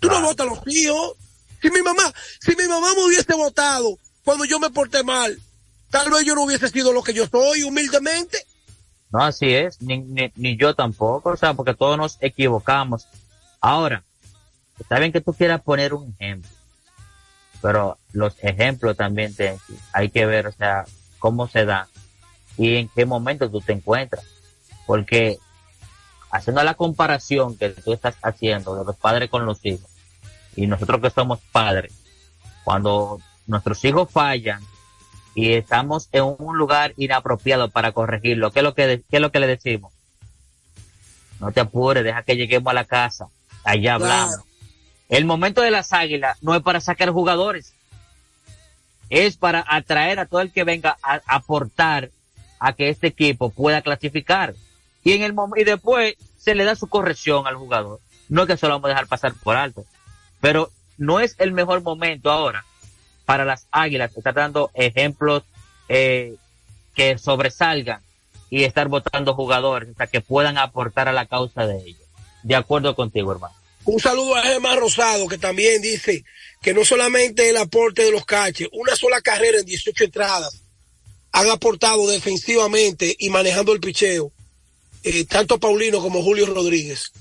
Tú 0.00 0.08
no 0.08 0.20
votas 0.22 0.46
a 0.46 0.50
los 0.50 0.60
hijos. 0.66 1.16
Si 1.60 1.70
mi 1.70 1.82
mamá, 1.82 2.12
si 2.40 2.54
mi 2.56 2.66
mamá 2.66 2.94
me 2.94 3.04
hubiese 3.04 3.34
votado 3.34 3.98
cuando 4.24 4.44
yo 4.44 4.58
me 4.58 4.70
porté 4.70 5.02
mal, 5.02 5.40
yo 6.24 6.34
no 6.34 6.44
hubiese 6.44 6.68
sido 6.68 6.92
lo 6.92 7.02
que 7.02 7.14
yo 7.14 7.26
soy, 7.26 7.62
humildemente. 7.62 8.38
No, 9.10 9.22
así 9.22 9.54
es, 9.54 9.80
ni, 9.80 9.98
ni, 9.98 10.32
ni 10.34 10.56
yo 10.56 10.74
tampoco, 10.74 11.30
o 11.30 11.36
sea, 11.36 11.54
porque 11.54 11.74
todos 11.74 11.96
nos 11.96 12.18
equivocamos. 12.20 13.06
Ahora, 13.60 14.02
está 14.78 14.98
bien 14.98 15.12
que 15.12 15.20
tú 15.20 15.32
quieras 15.32 15.60
poner 15.62 15.94
un 15.94 16.14
ejemplo, 16.18 16.50
pero 17.62 17.98
los 18.12 18.34
ejemplos 18.42 18.96
también 18.96 19.34
te, 19.34 19.58
hay 19.92 20.10
que 20.10 20.26
ver, 20.26 20.48
o 20.48 20.52
sea, 20.52 20.84
cómo 21.18 21.48
se 21.48 21.64
dan 21.64 21.86
y 22.56 22.76
en 22.76 22.88
qué 22.88 23.06
momento 23.06 23.50
tú 23.50 23.60
te 23.60 23.72
encuentras. 23.72 24.24
Porque 24.86 25.38
haciendo 26.30 26.62
la 26.62 26.74
comparación 26.74 27.56
que 27.56 27.70
tú 27.70 27.92
estás 27.92 28.16
haciendo 28.22 28.76
de 28.76 28.84
los 28.84 28.96
padres 28.96 29.30
con 29.30 29.46
los 29.46 29.64
hijos, 29.64 29.90
y 30.54 30.66
nosotros 30.66 31.00
que 31.00 31.10
somos 31.10 31.40
padres, 31.52 31.92
cuando 32.64 33.20
nuestros 33.46 33.84
hijos 33.84 34.10
fallan 34.10 34.62
y 35.36 35.52
estamos 35.52 36.08
en 36.12 36.24
un 36.38 36.56
lugar 36.56 36.94
inapropiado 36.96 37.68
para 37.68 37.92
corregirlo, 37.92 38.50
¿qué 38.50 38.60
es 38.60 38.62
lo 38.64 38.74
que, 38.74 38.86
de- 38.86 39.02
qué 39.02 39.16
es 39.16 39.20
lo 39.20 39.30
que 39.30 39.38
le 39.38 39.46
decimos? 39.46 39.92
No 41.40 41.52
te 41.52 41.60
apures, 41.60 42.02
deja 42.02 42.22
que 42.22 42.36
lleguemos 42.36 42.70
a 42.70 42.74
la 42.74 42.86
casa, 42.86 43.28
allá 43.62 43.94
hablamos. 43.94 44.36
El 45.10 45.26
momento 45.26 45.60
de 45.60 45.70
las 45.70 45.92
águilas 45.92 46.38
no 46.42 46.54
es 46.54 46.62
para 46.62 46.80
sacar 46.80 47.10
jugadores, 47.10 47.74
es 49.10 49.36
para 49.36 49.62
atraer 49.68 50.18
a 50.18 50.26
todo 50.26 50.40
el 50.40 50.50
que 50.52 50.64
venga 50.64 50.96
a 51.02 51.20
aportar 51.26 52.10
a 52.58 52.72
que 52.72 52.88
este 52.88 53.08
equipo 53.08 53.50
pueda 53.50 53.82
clasificar. 53.82 54.54
Y 55.04 55.12
en 55.12 55.22
el 55.22 55.34
y 55.56 55.64
después 55.64 56.14
se 56.38 56.54
le 56.54 56.64
da 56.64 56.74
su 56.76 56.88
corrección 56.88 57.46
al 57.46 57.56
jugador. 57.56 58.00
No 58.30 58.42
es 58.42 58.48
que 58.48 58.56
se 58.56 58.66
lo 58.66 58.72
vamos 58.72 58.86
a 58.86 58.88
dejar 58.88 59.06
pasar 59.06 59.34
por 59.34 59.54
alto. 59.56 59.84
Pero 60.40 60.70
no 60.96 61.20
es 61.20 61.36
el 61.38 61.52
mejor 61.52 61.82
momento 61.82 62.30
ahora 62.30 62.64
para 63.26 63.44
las 63.44 63.66
águilas 63.70 64.16
estar 64.16 64.32
dando 64.32 64.70
ejemplos 64.72 65.42
eh, 65.88 66.36
que 66.94 67.18
sobresalgan 67.18 68.00
y 68.48 68.64
estar 68.64 68.88
votando 68.88 69.34
jugadores 69.34 69.90
hasta 69.90 70.06
que 70.06 70.20
puedan 70.22 70.56
aportar 70.56 71.08
a 71.08 71.12
la 71.12 71.26
causa 71.26 71.66
de 71.66 71.76
ellos. 71.78 72.06
De 72.42 72.54
acuerdo 72.54 72.94
contigo, 72.94 73.32
hermano. 73.32 73.54
Un 73.84 74.00
saludo 74.00 74.36
a 74.36 74.42
Gemma 74.42 74.74
Rosado, 74.76 75.28
que 75.28 75.38
también 75.38 75.82
dice 75.82 76.24
que 76.62 76.72
no 76.72 76.84
solamente 76.84 77.50
el 77.50 77.56
aporte 77.56 78.02
de 78.02 78.12
los 78.12 78.24
caches, 78.24 78.68
una 78.72 78.96
sola 78.96 79.20
carrera 79.20 79.58
en 79.58 79.66
18 79.66 80.04
entradas 80.04 80.62
han 81.32 81.50
aportado 81.50 82.08
defensivamente 82.08 83.14
y 83.18 83.28
manejando 83.28 83.72
el 83.72 83.80
picheo, 83.80 84.32
eh, 85.02 85.24
tanto 85.26 85.58
Paulino 85.58 86.00
como 86.00 86.22
Julio 86.22 86.46
Rodríguez. 86.46 87.12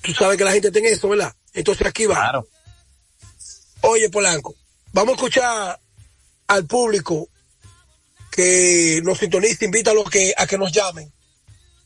Tú 0.00 0.14
sabes 0.14 0.38
que 0.38 0.44
la 0.44 0.52
gente 0.52 0.70
tiene 0.70 0.88
eso, 0.88 1.08
¿verdad? 1.08 1.34
Entonces 1.52 1.86
aquí 1.86 2.06
va. 2.06 2.44
Oye, 3.82 4.08
Polanco, 4.08 4.54
vamos 4.94 5.12
a 5.12 5.16
escuchar 5.16 5.80
al 6.46 6.66
público 6.66 7.28
que 8.30 9.00
nos 9.04 9.18
sintoniza, 9.18 9.64
invita 9.64 9.90
a 9.90 9.94
los 9.94 10.08
que, 10.08 10.32
a 10.36 10.46
que 10.46 10.56
nos 10.56 10.72
llamen. 10.72 11.12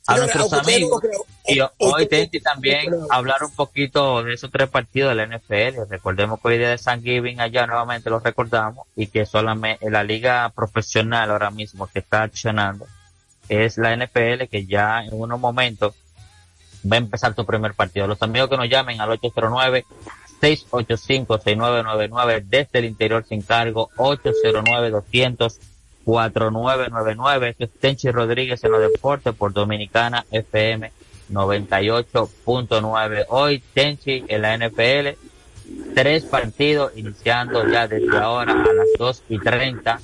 A 0.07 0.15
Señores, 0.15 0.37
nuestros 0.37 0.53
no 0.53 0.59
amigos. 0.59 1.03
Y 1.47 1.61
hoy 1.79 2.07
Tenchi 2.07 2.41
también 2.41 2.95
hablar 3.11 3.43
un 3.45 3.51
poquito 3.51 4.23
de 4.23 4.35
esos 4.35 4.51
tres 4.51 4.69
partidos 4.69 5.11
de 5.11 5.27
la 5.27 5.27
NFL. 5.27 5.91
Recordemos 5.91 6.41
que 6.41 6.49
hoy 6.49 6.59
día 6.59 6.71
de 6.71 6.79
San 6.79 7.03
Giving 7.03 7.41
allá 7.41 7.67
nuevamente 7.67 8.09
lo 8.09 8.21
recordamos 8.21 8.87
y 8.97 9.09
que 9.09 9.27
solamente 9.27 9.91
la 9.91 10.05
liga 10.05 10.51
profesional 10.51 11.31
ahora 11.31 11.51
mismo 11.51 11.87
que 11.87 11.99
está 11.99 12.23
accionando 12.23 12.87
es 13.51 13.77
la 13.77 13.95
NFL 13.95 14.45
que 14.51 14.67
ya 14.67 15.03
en 15.03 15.13
unos 15.13 15.41
momentos 15.41 15.95
va 16.91 16.97
a 16.97 16.99
empezar 16.99 17.35
tu 17.35 17.45
primer 17.45 17.75
partido. 17.75 18.07
Los 18.07 18.23
amigos 18.23 18.49
que 18.49 18.57
nos 18.57 18.69
llamen 18.69 19.01
al 19.01 19.11
809 19.11 19.85
685-6999 20.41 22.45
desde 22.49 22.79
el 22.81 22.85
interior 22.87 23.25
sin 23.29 23.43
cargo 23.43 23.91
809 23.97 24.91
200 24.91 25.59
4999 26.05 27.49
Esto 27.51 27.65
es 27.65 27.71
Tenchi 27.81 28.11
Rodríguez 28.11 28.63
en 28.65 28.73
los 28.73 28.81
deportes 28.81 29.35
por 29.35 29.53
Dominicana 29.53 30.25
FM 30.31 30.91
98.9 31.33 33.27
hoy 33.29 33.63
Tenchi 33.75 34.25
en 34.29 34.43
la 34.43 34.57
NFL 34.57 35.09
tres 35.95 36.25
partidos 36.25 36.93
iniciando 36.97 37.69
ya 37.69 37.87
desde 37.87 38.17
ahora 38.17 38.53
a 38.53 38.73
las 38.73 38.87
2 38.99 39.23
y 39.29 39.39
30 39.39 40.01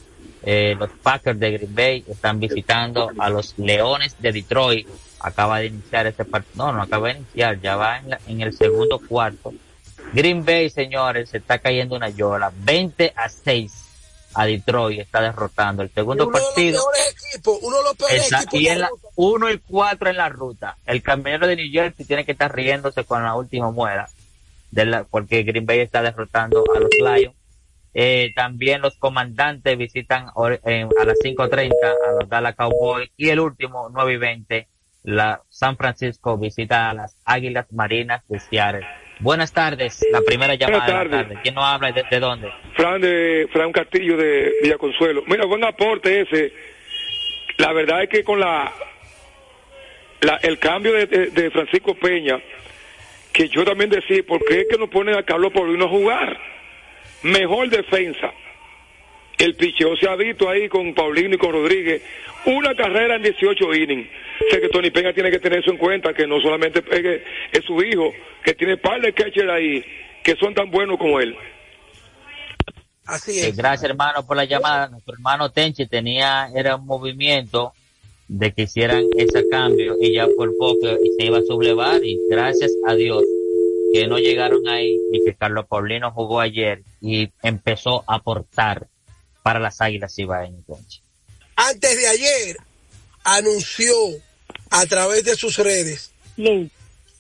eh, 0.47 0.77
los 0.79 0.91
Packers 1.03 1.41
de 1.41 1.53
Green 1.53 1.75
Bay 1.75 2.05
están 2.07 2.39
visitando 2.39 3.11
a 3.19 3.31
los 3.31 3.59
Leones 3.59 4.15
de 4.21 4.31
Detroit. 4.31 4.87
Acaba 5.21 5.61
de 5.61 5.67
iniciar 5.69 6.07
este 6.07 6.27
partido 6.27 6.67
no, 6.67 6.73
no 6.75 6.83
acaba 6.83 7.09
de 7.09 7.15
iniciar 7.21 7.59
ya 7.63 7.77
va 7.77 7.97
en, 7.99 8.11
la- 8.11 8.21
en 8.27 8.43
el 8.43 8.53
segundo 8.53 8.99
cuarto 8.99 9.55
Green 10.15 10.45
Bay 10.45 10.71
señores 10.71 11.31
se 11.31 11.39
está 11.39 11.59
cayendo 11.59 11.97
una 11.97 12.09
yola 12.09 12.53
20 12.55 13.13
a 13.17 13.29
6 13.29 13.81
a 14.35 14.47
Detroit 14.47 15.01
está 15.01 15.21
derrotando 15.21 15.83
el 15.83 15.91
segundo 15.91 16.25
uno 16.27 16.33
de 16.33 16.39
los 16.41 16.49
partido 16.51 16.83
peores 16.83 17.15
equipos, 17.33 17.59
uno 17.63 17.77
de 17.79 17.83
los 17.85 17.95
peores 17.97 18.27
Esa- 18.27 18.39
equipos. 18.43 18.61
y 18.61 18.69
en 18.69 18.81
la. 18.81 18.91
1 19.17 19.51
y 19.53 19.59
4 19.59 20.11
en 20.11 20.17
la 20.17 20.29
ruta. 20.29 20.77
El 20.87 21.03
camionero 21.03 21.47
de 21.47 21.55
New 21.55 21.71
Jersey 21.71 22.05
tiene 22.05 22.25
que 22.25 22.33
estar 22.33 22.53
riéndose 22.53 23.05
con 23.05 23.23
la 23.23 23.37
última 23.37 23.73
de 24.73 24.87
la, 24.87 25.05
porque 25.05 25.45
Green 25.45 25.67
Bay 25.67 25.79
está 25.79 26.03
derrotando 26.03 26.65
a 26.75 26.81
los 26.81 26.91
Lions. 26.99 27.37
Eh, 27.97 28.33
también 28.35 28.81
los 28.81 28.97
comandantes 28.97 29.79
visitan 29.79 30.31
a 30.35 30.51
las 30.51 31.19
5.30 31.23 31.73
a 31.85 32.13
los 32.21 32.29
Dallas 32.29 32.57
Cowboys 32.57 33.09
y 33.17 33.29
el 33.29 33.39
último 33.39 33.89
9 33.89 34.15
y 34.15 34.17
20 34.17 34.69
la 35.05 35.43
San 35.49 35.77
Francisco 35.77 36.37
visita 36.37 36.91
a 36.91 36.95
las 36.95 37.15
Águilas 37.25 37.67
Marinas 37.71 38.25
de 38.27 38.41
Seattle. 38.41 38.85
Buenas 39.21 39.53
tardes, 39.53 40.05
la 40.11 40.21
primera 40.23 40.55
llamada 40.55 40.87
de 40.87 40.93
la 40.93 41.11
tarde. 41.25 41.39
¿Quién 41.43 41.55
nos 41.55 41.65
habla 41.65 41.91
y 41.91 41.93
desde 41.93 42.21
dónde? 42.21 42.51
Fran 42.75 43.01
de 43.01 43.49
Fran 43.53 43.73
Castillo 43.73 44.17
de 44.17 44.53
Villa 44.63 44.77
Consuelo. 44.77 45.23
Mira, 45.27 45.45
buen 45.47 45.65
aporte 45.65 46.21
ese. 46.23 46.53
La 47.59 47.73
verdad 47.73 48.03
es 48.03 48.09
que 48.09 48.25
con 48.25 48.41
la, 48.41 48.73
la- 50.21 50.41
el 50.43 50.59
cambio 50.59 50.93
de, 50.93 51.07
de- 51.07 51.27
de 51.29 51.51
Francisco 51.51 51.95
Peña, 51.95 52.41
que 53.33 53.49
yo 53.49 53.65
también 53.65 53.91
decía, 53.91 54.23
¿por 54.27 54.45
qué 54.45 54.61
es 54.63 54.67
que 54.69 54.79
no 54.79 54.89
ponen 54.91 55.15
a 55.17 55.23
Carlos 55.23 55.53
Paulino 55.53 55.85
a 55.87 55.89
jugar? 55.89 56.37
Mejor 57.23 57.69
defensa. 57.71 58.33
El 59.45 59.55
picheo 59.57 59.95
se 59.97 60.09
ha 60.09 60.17
visto 60.17 60.49
ahí 60.49 60.71
con 60.71 60.95
Paulino 60.95 61.35
y 61.35 61.39
con 61.39 61.53
Rodríguez. 61.53 62.01
Una 62.47 62.75
carrera 62.75 63.17
en 63.17 63.23
18 63.25 63.75
innings. 63.75 64.09
Sé 64.51 64.59
que 64.59 64.71
Tony 64.71 64.91
Peña 64.91 65.13
tiene 65.13 65.31
que 65.31 65.39
tener 65.39 65.59
eso 65.59 65.71
en 65.71 65.77
cuenta, 65.77 66.15
que 66.15 66.27
no 66.27 66.41
solamente 66.41 66.81
pegue, 66.81 67.23
es 67.53 67.63
su 67.65 67.83
hijo, 67.83 68.11
que 68.43 68.55
tiene 68.55 68.79
par 68.79 69.03
de 69.03 69.13
catchers 69.13 69.51
ahí, 69.51 69.85
que 70.23 70.35
son 70.37 70.55
tan 70.55 70.71
buenos 70.71 70.97
como 70.97 71.21
él. 71.21 71.37
Así 73.05 73.39
Eh, 73.39 73.49
es. 73.49 73.57
Gracias, 73.57 73.91
hermano, 73.91 74.27
por 74.27 74.35
la 74.35 74.47
llamada. 74.47 74.89
Nuestro 74.89 75.13
hermano 75.13 75.51
Tenchi 75.51 75.87
tenía, 75.87 76.49
era 76.57 76.77
un 76.77 76.87
movimiento 76.87 77.75
de 78.29 78.51
que 78.53 78.63
hicieran 78.63 79.05
ese 79.19 79.47
cambio 79.51 79.97
y 80.01 80.15
ya 80.15 80.27
por 80.35 80.57
poco 80.57 80.79
se 81.19 81.27
iba 81.27 81.37
a 81.37 81.43
sublevar 81.43 82.03
y 82.03 82.19
gracias 82.31 82.73
a 82.87 82.95
Dios 82.95 83.23
que 83.93 84.07
no 84.07 84.17
llegaron 84.19 84.67
ahí 84.67 84.99
y 85.13 85.23
que 85.23 85.35
Carlos 85.35 85.67
Paulino 85.69 86.11
jugó 86.13 86.41
ayer 86.41 86.81
y 87.03 87.29
empezó 87.43 88.05
a 88.07 88.15
aportar 88.15 88.87
para 89.45 89.61
las 89.61 89.83
Águilas 89.83 90.19
Ibaeñas. 90.19 90.65
Antes 91.55 91.97
de 91.99 92.09
ayer 92.09 92.57
anunció 93.25 93.95
a 94.71 94.87
través 94.87 95.23
de 95.25 95.37
sus 95.37 95.59
redes 95.59 96.13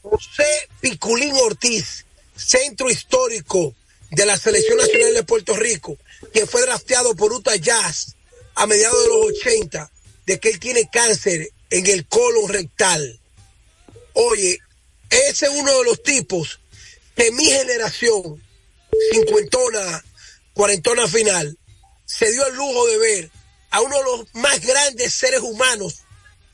José 0.00 0.68
Piculín 0.80 1.34
Ortiz, 1.34 2.06
centro 2.34 2.88
histórico 2.90 3.74
de 4.10 4.24
la 4.24 4.38
Selección 4.38 4.78
Nacional 4.78 5.12
de 5.12 5.22
Puerto 5.22 5.54
Rico, 5.54 5.98
quien 6.32 6.48
fue 6.48 6.62
drafteado 6.62 7.14
por 7.14 7.30
Utah 7.30 7.56
Jazz 7.56 8.16
a 8.54 8.66
mediados 8.66 9.02
de 9.02 9.08
los 9.08 9.26
80, 9.38 9.90
de 10.24 10.40
que 10.40 10.48
él 10.48 10.58
tiene 10.58 10.88
cáncer 10.90 11.50
en 11.68 11.86
el 11.86 12.06
colon 12.06 12.48
rectal. 12.48 13.20
Oye, 14.14 14.58
ese 15.10 15.44
es 15.44 15.52
uno 15.52 15.78
de 15.78 15.84
los 15.84 16.02
tipos 16.02 16.58
que 17.14 17.30
mi 17.32 17.44
generación, 17.44 18.42
cincuentona, 19.12 20.02
cuarentona 20.54 21.06
final, 21.06 21.58
se 22.16 22.30
dio 22.30 22.46
el 22.46 22.54
lujo 22.54 22.86
de 22.86 22.98
ver 22.98 23.30
a 23.70 23.80
uno 23.80 23.96
de 23.98 24.04
los 24.04 24.34
más 24.34 24.60
grandes 24.60 25.12
seres 25.14 25.40
humanos 25.40 26.02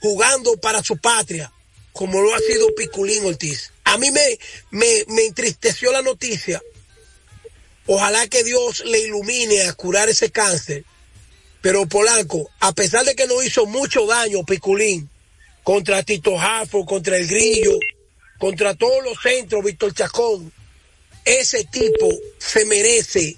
jugando 0.01 0.57
para 0.57 0.83
su 0.83 0.97
patria, 0.97 1.53
como 1.93 2.23
lo 2.23 2.35
ha 2.35 2.39
sido 2.39 2.75
Piculín 2.75 3.27
Ortiz. 3.27 3.71
A 3.85 3.99
mí 3.99 4.11
me, 4.11 4.39
me, 4.71 5.05
me 5.09 5.27
entristeció 5.27 5.93
la 5.93 6.01
noticia. 6.01 6.63
Ojalá 7.87 8.27
que 8.29 8.43
Dios 8.43 8.83
le 8.87 9.01
ilumine 9.01 9.65
a 9.65 9.75
curar 9.75 10.09
ese 10.09 10.31
cáncer. 10.31 10.85
Pero 11.61 11.87
Polanco, 11.87 12.51
a 12.61 12.73
pesar 12.73 13.05
de 13.05 13.15
que 13.15 13.27
no 13.27 13.43
hizo 13.43 13.67
mucho 13.67 14.07
daño 14.07 14.45
Piculín 14.45 15.11
contra 15.63 16.03
Tito 16.03 16.39
Jafo, 16.39 16.87
contra 16.87 17.19
el 17.19 17.27
Grillo, 17.27 17.77
contra 18.39 18.75
todos 18.75 19.05
los 19.05 19.21
centros, 19.21 19.63
Víctor 19.63 19.93
Chacón, 19.93 20.51
ese 21.27 21.65
tipo 21.65 22.09
se 22.39 22.65
merece 22.65 23.37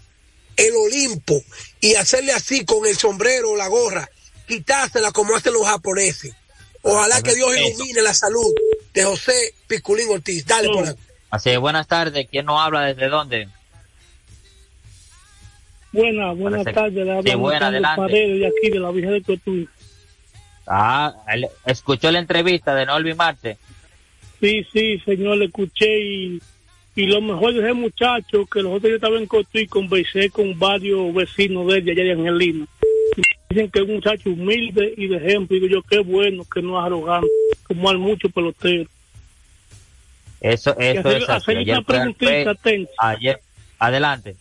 el 0.57 0.77
Olimpo 0.77 1.43
y 1.83 1.97
hacerle 1.97 2.33
así 2.33 2.65
con 2.65 2.87
el 2.87 2.97
sombrero 2.97 3.51
o 3.51 3.57
la 3.57 3.67
gorra, 3.67 4.09
quitársela 4.47 5.11
como 5.11 5.35
hacen 5.35 5.53
los 5.53 5.67
japoneses. 5.67 6.35
Ojalá 6.81 7.21
que 7.23 7.35
Dios 7.35 7.51
ilumine 7.57 8.03
la 8.03 8.15
salud 8.15 8.55
de 8.95 9.05
José 9.05 9.55
Piculín 9.67 10.09
Ortiz. 10.09 10.47
Dale, 10.47 10.69
Polanco. 10.69 11.01
Así 11.31 11.51
que 11.51 11.57
buenas 11.57 11.89
tardes. 11.89 12.29
¿Quién 12.31 12.47
nos 12.47 12.61
habla 12.61 12.83
desde 12.83 13.09
dónde? 13.09 13.49
Buenas, 15.93 16.39
buenas 16.39 16.65
tardes. 16.73 17.05
Le 17.05 17.23
Sí, 17.23 17.35
buena, 17.35 17.67
adelante. 17.67 18.01
Paredes 18.01 18.39
de 18.39 18.47
aquí, 18.47 18.71
de 18.71 18.79
la 18.79 18.91
Virgen 18.93 19.13
de 19.13 19.23
Cotuí. 19.23 19.69
Ah, 20.67 21.13
escuchó 21.67 22.13
la 22.13 22.21
entrevista 22.21 22.77
de 22.77 22.87
Nolvi 22.87 23.15
Marte. 23.15 23.59
Sí, 24.41 24.65
sí, 24.73 25.01
señor, 25.05 25.39
le 25.39 25.47
escuché 25.47 25.99
y, 25.99 26.43
y 26.95 27.07
lo 27.07 27.21
mejor 27.23 27.55
de 27.55 27.61
ese 27.61 27.73
muchacho, 27.73 28.45
que 28.47 28.61
los 28.63 28.73
otros 28.73 28.83
días 28.85 28.95
estaba 28.97 29.19
en 29.19 29.27
Cotuí 29.27 29.63
y 29.63 29.67
conversé 29.67 30.29
con 30.31 30.59
varios 30.59 31.13
vecinos 31.15 31.67
de 31.69 31.79
él, 31.79 31.85
de 31.85 31.93
allá 31.93 32.05
de 32.05 32.13
Angelina. 32.13 32.67
Y 33.17 33.23
Dicen 33.55 33.71
que 33.71 33.79
es 33.81 33.85
un 33.87 33.95
muchacho 33.95 34.31
humilde 34.31 34.95
y 34.97 35.07
de 35.09 35.17
ejemplo. 35.17 35.57
Y 35.57 35.61
digo 35.61 35.73
yo, 35.75 35.83
qué 35.83 35.99
bueno, 36.01 36.45
que 36.53 36.63
no 36.63 36.79
es 36.79 36.87
arrogante, 36.87 37.29
como 37.67 37.91
hay 37.91 37.97
muchos 37.99 38.33
peloteros. 38.33 38.89
Eso, 40.41 40.77
eso 40.79 41.01
hacer- 41.09 41.17
es 41.23 41.29
así. 41.29 41.33
hacer 41.33 41.57
Ayer 41.59 41.75
una 41.79 41.83
preguntita. 41.87 42.57
Ayer, 42.99 43.41
adelante. 43.79 44.37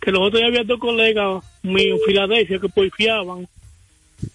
que 0.00 0.10
los 0.12 0.20
otros 0.22 0.40
días 0.40 0.48
había 0.50 0.64
dos 0.64 0.78
colegas 0.80 1.44
míos 1.62 1.98
en 2.00 2.06
Filadelfia 2.06 2.58
que 2.58 2.68
porfiaban 2.68 3.48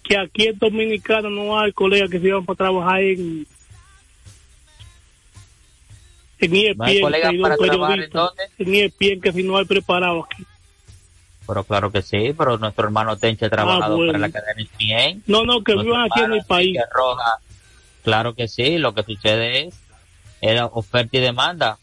que 0.02 0.16
aquí 0.16 0.46
en 0.46 0.58
Dominicana 0.58 1.28
no 1.28 1.58
hay 1.58 1.72
colegas 1.72 2.10
que 2.10 2.18
se 2.20 2.28
iban 2.28 2.44
para 2.44 2.56
trabajar 2.56 3.02
en 3.02 3.46
en 6.44 6.54
ESPN, 6.56 6.78
¿No 6.78 6.84
hay 6.84 7.00
colegas 7.00 7.30
que 7.32 7.38
para 7.38 7.56
trabajar 7.56 7.88
periodistas 7.96 8.30
en 8.58 8.74
ESPN 8.74 9.20
que 9.20 9.32
si 9.32 9.42
no 9.42 9.56
hay 9.58 9.64
preparado 9.64 10.24
aquí. 10.24 10.44
Pero 11.46 11.64
claro 11.64 11.92
que 11.92 12.00
sí, 12.02 12.32
pero 12.36 12.56
nuestro 12.56 12.84
hermano 12.84 13.16
Tenche 13.18 13.46
ha 13.46 13.50
trabajado 13.50 13.94
Ah, 13.94 13.96
bueno. 13.96 14.12
para 14.12 14.18
la 14.26 14.30
cadena. 14.30 14.68
No, 15.26 15.44
no, 15.44 15.62
que 15.62 15.74
vivan 15.74 16.08
aquí 16.10 16.20
en 16.22 16.32
el 16.32 16.44
país. 16.46 16.78
Roja, 16.92 17.38
claro 18.02 18.34
que 18.34 18.48
sí, 18.48 18.78
lo 18.78 18.94
que 18.94 19.02
sucede 19.02 19.66
es 19.66 19.74
era 20.40 20.66
oferta 20.66 21.16
y 21.16 21.20
demanda. 21.20 21.78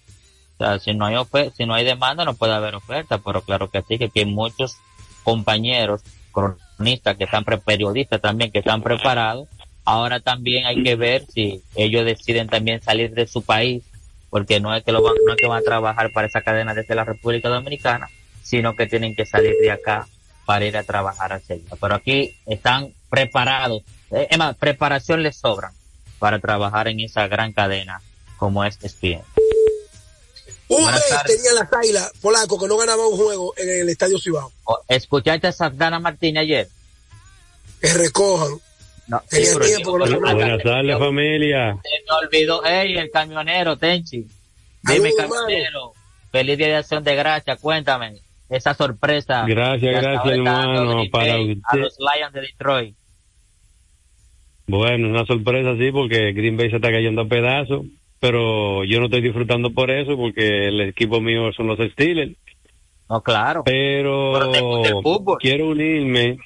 O 0.58 0.64
sea, 0.64 0.80
si 0.80 0.94
no 0.94 1.06
hay 1.06 1.16
ofe- 1.16 1.52
si 1.56 1.66
no 1.66 1.74
hay 1.76 1.84
demanda 1.86 2.26
no 2.26 2.34
puede 2.36 2.54
haber 2.54 2.76
oferta, 2.76 3.20
pero 3.20 3.42
claro 3.42 3.70
que 3.70 3.82
sí, 3.84 3.98
que 4.00 4.06
aquí 4.06 4.20
hay 4.22 4.26
muchos 4.26 4.78
compañeros 5.24 6.02
cronistas 6.32 7.18
que 7.18 7.26
están 7.26 7.44
pre- 7.46 7.58
periodistas 7.60 8.20
también 8.22 8.52
que 8.52 8.60
están 8.60 8.82
preparados. 8.82 9.48
Ahora 9.86 10.20
también 10.20 10.66
hay 10.66 10.82
que 10.84 10.96
ver 10.96 11.26
si 11.28 11.62
ellos 11.76 12.06
deciden 12.06 12.48
también 12.48 12.82
salir 12.82 13.12
de 13.12 13.28
su 13.28 13.44
país, 13.44 13.84
porque 14.32 14.60
no 14.60 14.76
es 14.76 14.84
que 14.84 14.92
lo 14.92 15.04
van, 15.04 15.14
no 15.24 15.34
es 15.34 15.38
que 15.40 15.48
van 15.48 15.60
a 15.60 15.64
trabajar 15.64 16.12
para 16.12 16.26
esa 16.26 16.42
cadena 16.42 16.74
desde 16.74 16.96
la 16.96 17.04
República 17.04 17.50
Dominicana, 17.50 18.10
sino 18.42 18.76
que 18.76 18.88
tienen 18.88 19.16
que 19.16 19.28
salir 19.28 19.54
de 19.62 19.70
acá 19.70 20.08
para 20.48 20.66
ir 20.66 20.76
a 20.76 20.84
trabajar 20.84 21.34
hacia 21.34 21.56
allá. 21.58 21.76
Pero 21.80 21.94
aquí 21.96 22.36
están 22.48 22.92
preparados, 23.12 23.84
eh, 24.10 24.28
es 24.32 24.38
más, 24.40 24.56
preparación 24.58 25.22
les 25.22 25.38
sobra 25.38 25.72
para 26.18 26.40
trabajar 26.40 26.88
en 26.88 27.00
esa 27.02 27.28
gran 27.28 27.54
cadena 27.54 28.02
como 28.38 28.66
es 28.66 28.80
ESPN. 28.82 29.22
Un 30.68 30.84
Buenas 30.84 31.02
mes 31.02 31.10
tardes. 31.10 31.36
tenía 31.44 31.54
las 31.62 31.74
águilas 31.74 32.12
Polanco 32.22 32.58
que 32.58 32.68
no 32.68 32.78
ganaba 32.78 33.06
un 33.08 33.18
juego 33.18 33.54
en 33.58 33.70
el 33.70 33.90
Estadio 33.90 34.18
Cibao. 34.20 34.52
O- 34.64 34.80
¿Escuchaste 34.88 35.48
a 35.48 35.52
Sardana 35.52 36.00
Martínez 36.00 36.42
ayer? 36.44 36.70
Que 37.82 37.94
recojan. 37.94 38.58
No, 39.08 39.22
sí, 39.28 39.44
Buenas 39.84 40.64
tardes, 40.64 40.98
familia. 40.98 41.78
Se 41.84 41.90
me 42.06 42.26
olvidó, 42.26 42.64
ey, 42.64 42.98
el 42.98 43.10
camionero, 43.12 43.78
Tenchi. 43.78 44.26
Dime, 44.84 45.12
camionero. 45.16 45.94
Feliz 46.32 46.58
día 46.58 46.68
de 46.68 46.76
acción 46.78 47.04
de 47.04 47.16
gracia, 47.16 47.58
cuéntame. 47.58 48.20
Esa 48.50 48.74
sorpresa. 48.74 49.46
Gracias, 49.48 50.02
gracias, 50.02 50.34
hermano, 50.34 51.04
para 51.12 51.34
Bay 51.34 51.52
A 51.52 51.76
usted. 51.76 51.80
los 51.80 51.98
Lions 52.00 52.34
de 52.34 52.42
Detroit. 52.42 52.96
Bueno, 54.68 55.10
una 55.10 55.26
sorpresa 55.26 55.76
sí, 55.78 55.92
porque 55.92 56.32
Green 56.34 56.56
Bay 56.56 56.70
se 56.70 56.78
está 56.78 56.92
cayendo 56.92 57.24
a 57.24 57.28
pedazos, 57.28 57.86
pero 58.20 58.84
yo 58.86 59.00
no 59.00 59.06
estoy 59.06 59.22
disfrutando 59.22 59.72
por 59.72 59.92
eso, 59.92 60.16
porque 60.16 60.68
el 60.68 60.82
equipo 60.82 61.20
mío 61.20 61.52
son 61.54 61.68
los 61.68 61.80
Steelers. 61.80 62.34
No, 63.10 63.22
claro. 63.22 63.64
Pero, 63.66 64.40
quiero 65.40 65.68
unirme. 65.68 66.38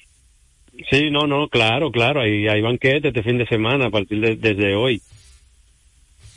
Sí, 0.89 1.09
no, 1.09 1.25
no, 1.27 1.47
claro, 1.47 1.91
claro, 1.91 2.21
hay, 2.21 2.47
hay 2.47 2.61
banquete 2.61 3.07
este 3.09 3.23
fin 3.23 3.37
de 3.37 3.47
semana 3.47 3.87
a 3.87 3.89
partir 3.89 4.19
de 4.19 4.35
desde 4.35 4.75
hoy. 4.75 5.01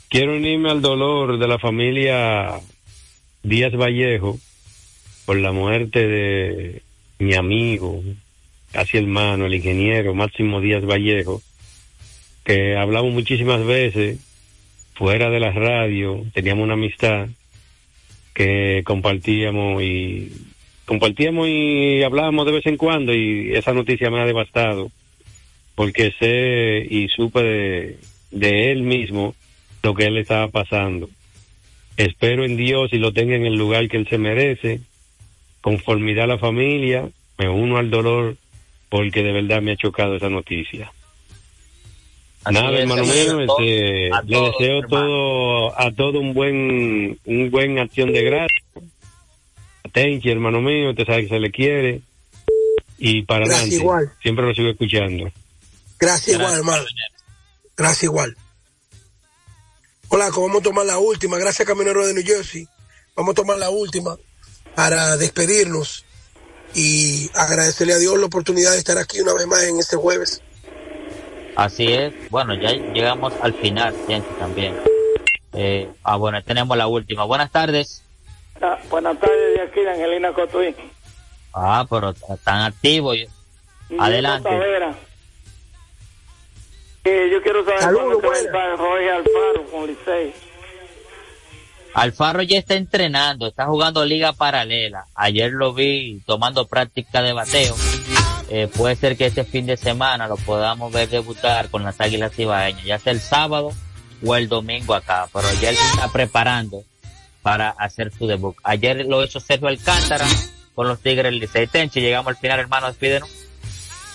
Quiero 0.09 0.35
unirme 0.35 0.71
al 0.71 0.81
dolor 0.81 1.37
de 1.37 1.47
la 1.47 1.59
familia 1.59 2.59
Díaz 3.43 3.75
Vallejo 3.75 4.39
por 5.25 5.37
la 5.37 5.51
muerte 5.51 6.07
de 6.07 6.81
mi 7.19 7.35
amigo, 7.35 8.01
casi 8.71 8.97
hermano, 8.97 9.45
el 9.45 9.53
ingeniero 9.53 10.15
Máximo 10.15 10.61
Díaz 10.61 10.83
Vallejo, 10.83 11.41
que 12.43 12.75
hablamos 12.75 13.13
muchísimas 13.13 13.63
veces 13.65 14.19
fuera 14.95 15.29
de 15.29 15.39
la 15.39 15.51
radio, 15.51 16.25
teníamos 16.33 16.63
una 16.63 16.73
amistad 16.73 17.27
que 18.33 18.83
compartíamos 18.85 19.83
y 19.83 20.31
compartíamos 20.89 21.47
y 21.47 22.01
hablábamos 22.01 22.47
de 22.47 22.51
vez 22.51 22.65
en 22.65 22.75
cuando 22.75 23.13
y 23.13 23.51
esa 23.53 23.73
noticia 23.73 24.09
me 24.09 24.21
ha 24.21 24.25
devastado 24.25 24.89
porque 25.75 26.11
sé 26.17 26.83
y 26.89 27.07
supe 27.09 27.43
de, 27.43 27.99
de 28.31 28.71
él 28.71 28.81
mismo 28.81 29.35
lo 29.83 29.93
que 29.93 30.05
él 30.05 30.17
estaba 30.17 30.47
pasando. 30.47 31.07
Espero 31.95 32.43
en 32.43 32.57
Dios 32.57 32.91
y 32.91 32.97
lo 32.97 33.13
tenga 33.13 33.35
en 33.35 33.45
el 33.45 33.53
lugar 33.53 33.87
que 33.87 33.97
él 33.97 34.07
se 34.09 34.17
merece, 34.17 34.81
conformidad 35.61 36.23
a 36.23 36.33
la 36.33 36.37
familia, 36.39 37.07
me 37.37 37.49
uno 37.49 37.77
al 37.77 37.91
dolor 37.91 38.37
porque 38.89 39.21
de 39.21 39.31
verdad 39.31 39.61
me 39.61 39.73
ha 39.73 39.77
chocado 39.77 40.15
esa 40.15 40.29
noticia. 40.31 40.91
Así 42.45 42.55
Nada, 42.55 42.73
es, 42.73 42.79
hermano 42.79 43.03
mío, 43.03 43.41
este, 43.41 44.09
le 44.25 44.41
deseo 44.41 44.79
hermano. 44.79 44.87
todo, 44.87 45.79
a 45.79 45.91
todo 45.91 46.19
un 46.19 46.33
buen, 46.33 47.19
un 47.25 47.51
buen 47.51 47.77
acción 47.77 48.11
de 48.11 48.23
gracia. 48.23 48.63
Tenchi, 49.91 50.29
hermano 50.29 50.61
mío, 50.61 50.91
usted 50.91 51.05
sabe 51.05 51.23
que 51.23 51.29
se 51.29 51.39
le 51.39 51.51
quiere. 51.51 52.01
Y 52.97 53.23
para 53.23 53.45
Gracias, 53.45 53.59
adelante. 53.61 53.75
igual. 53.83 54.13
Siempre 54.21 54.45
lo 54.45 54.53
sigo 54.53 54.69
escuchando. 54.69 55.31
Gracias 55.99 56.37
igual, 56.37 56.53
hermano. 56.57 56.83
Gracias 57.77 58.03
igual. 58.03 58.35
Hola, 60.09 60.29
vamos 60.29 60.57
a 60.59 60.63
tomar 60.63 60.85
la 60.85 60.97
última. 60.97 61.37
Gracias, 61.37 61.67
Camionero 61.67 62.05
de 62.05 62.13
New 62.13 62.25
Jersey. 62.25 62.67
Vamos 63.15 63.33
a 63.33 63.35
tomar 63.35 63.57
la 63.57 63.69
última 63.69 64.17
para 64.75 65.17
despedirnos 65.17 66.05
y 66.73 67.29
agradecerle 67.35 67.93
a 67.93 67.97
Dios 67.97 68.17
la 68.17 68.25
oportunidad 68.25 68.71
de 68.71 68.77
estar 68.77 68.97
aquí 68.97 69.19
una 69.21 69.33
vez 69.33 69.47
más 69.47 69.63
en 69.63 69.79
este 69.79 69.95
jueves. 69.97 70.41
Así 71.55 71.91
es, 71.91 72.13
bueno, 72.29 72.53
ya 72.53 72.71
llegamos 72.71 73.33
al 73.41 73.53
final, 73.53 73.93
gente, 74.07 74.29
también. 74.39 74.75
Eh, 75.53 75.89
ah, 76.03 76.15
bueno, 76.15 76.41
tenemos 76.43 76.77
la 76.77 76.87
última. 76.87 77.25
Buenas 77.25 77.51
tardes. 77.51 78.01
Ah, 78.61 78.79
buenas 78.89 79.19
tardes, 79.19 79.48
de 79.59 79.67
aquí, 79.67 79.85
Angelina 79.85 80.33
Cotuí. 80.33 80.75
Ah, 81.53 81.85
pero 81.89 82.11
están 82.11 82.61
activos. 82.61 83.17
Adelante. 83.97 84.49
Eh, 87.05 87.29
yo 87.31 87.41
quiero 87.41 87.63
saber 87.63 87.81
Saludos, 87.81 88.19
cómo 88.21 88.33
está 88.33 88.77
Jorge 88.77 89.11
Alfaro 89.11 89.65
con 89.71 89.87
Licey. 89.87 90.33
Alfaro 91.93 92.41
ya 92.43 92.59
está 92.59 92.75
entrenando, 92.75 93.47
está 93.47 93.65
jugando 93.65 94.05
liga 94.05 94.33
paralela. 94.33 95.05
Ayer 95.15 95.51
lo 95.51 95.73
vi 95.73 96.21
tomando 96.25 96.67
práctica 96.67 97.21
de 97.21 97.33
bateo. 97.33 97.75
Eh, 98.49 98.67
puede 98.75 98.95
ser 98.95 99.17
que 99.17 99.25
este 99.25 99.43
fin 99.43 99.65
de 99.65 99.77
semana 99.77 100.27
lo 100.27 100.35
podamos 100.35 100.91
ver 100.91 101.09
debutar 101.09 101.69
con 101.69 101.83
las 101.83 101.99
Águilas 101.99 102.37
Ibaeñas, 102.37 102.83
ya 102.83 102.99
sea 102.99 103.13
el 103.13 103.21
sábado 103.21 103.71
o 104.23 104.35
el 104.35 104.49
domingo 104.49 104.93
acá, 104.93 105.27
pero 105.33 105.47
ya 105.61 105.69
él 105.69 105.75
se 105.75 105.85
está 105.85 106.11
preparando 106.11 106.83
para 107.41 107.69
hacer 107.71 108.11
su 108.17 108.27
debut. 108.27 108.55
Ayer 108.63 109.05
lo 109.05 109.23
hizo 109.23 109.39
Sergio 109.39 109.67
Alcántara 109.67 110.27
con 110.75 110.87
los 110.87 110.99
Tigres 110.99 111.33
Licey 111.33 111.67
Tenchi. 111.67 112.01
Llegamos 112.01 112.29
al 112.29 112.37
final, 112.37 112.59
hermano, 112.59 112.87
despídenos. 112.87 113.29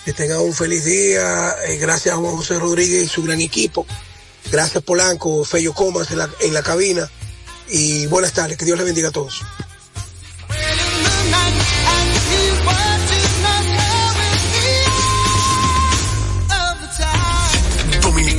Que 0.03 0.13
tengan 0.13 0.39
un 0.39 0.53
feliz 0.53 0.85
día. 0.85 1.55
Eh, 1.67 1.77
gracias 1.77 2.13
a 2.13 2.17
Juan 2.17 2.35
José 2.35 2.59
Rodríguez 2.59 3.03
y 3.05 3.07
su 3.07 3.23
gran 3.23 3.41
equipo. 3.41 3.85
Gracias 4.51 4.83
Polanco, 4.83 5.43
Fello 5.43 5.73
Comas 5.73 6.11
en 6.11 6.19
la, 6.19 6.29
en 6.41 6.53
la 6.53 6.61
cabina. 6.61 7.09
Y 7.67 8.05
buenas 8.07 8.33
tardes. 8.33 8.57
Que 8.57 8.65
Dios 8.65 8.77
les 8.77 8.85
bendiga 8.85 9.09
a 9.09 9.11
todos. 9.11 9.41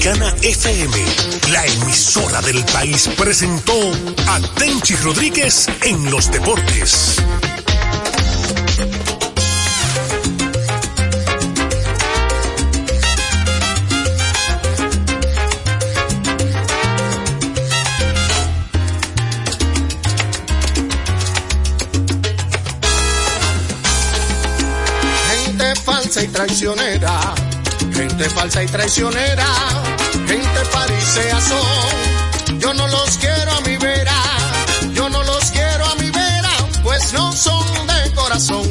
Dominicana 0.06 0.36
FM, 0.40 1.04
la 1.50 1.66
emisora 1.66 2.40
del 2.42 2.64
país, 2.66 3.08
presentó 3.18 3.72
a 4.28 4.40
Tenchi 4.56 4.94
Rodríguez 4.94 5.66
en 5.82 6.08
los 6.12 6.30
deportes. 6.30 7.16
y 26.22 26.28
traicionera, 26.28 27.34
gente 27.92 28.30
falsa 28.30 28.62
y 28.62 28.66
traicionera, 28.66 29.44
parisea 30.72 31.40
son. 31.40 32.58
Yo 32.60 32.74
no 32.74 32.86
los 32.88 33.18
quiero 33.18 33.52
a 33.52 33.60
mi 33.62 33.76
vera, 33.76 34.14
yo 34.92 35.08
no 35.08 35.22
los 35.22 35.50
quiero 35.50 35.84
a 35.84 35.94
mi 35.96 36.10
vera, 36.10 36.50
pues 36.82 37.12
no 37.12 37.32
son 37.32 37.64
de 37.86 38.12
corazón, 38.14 38.66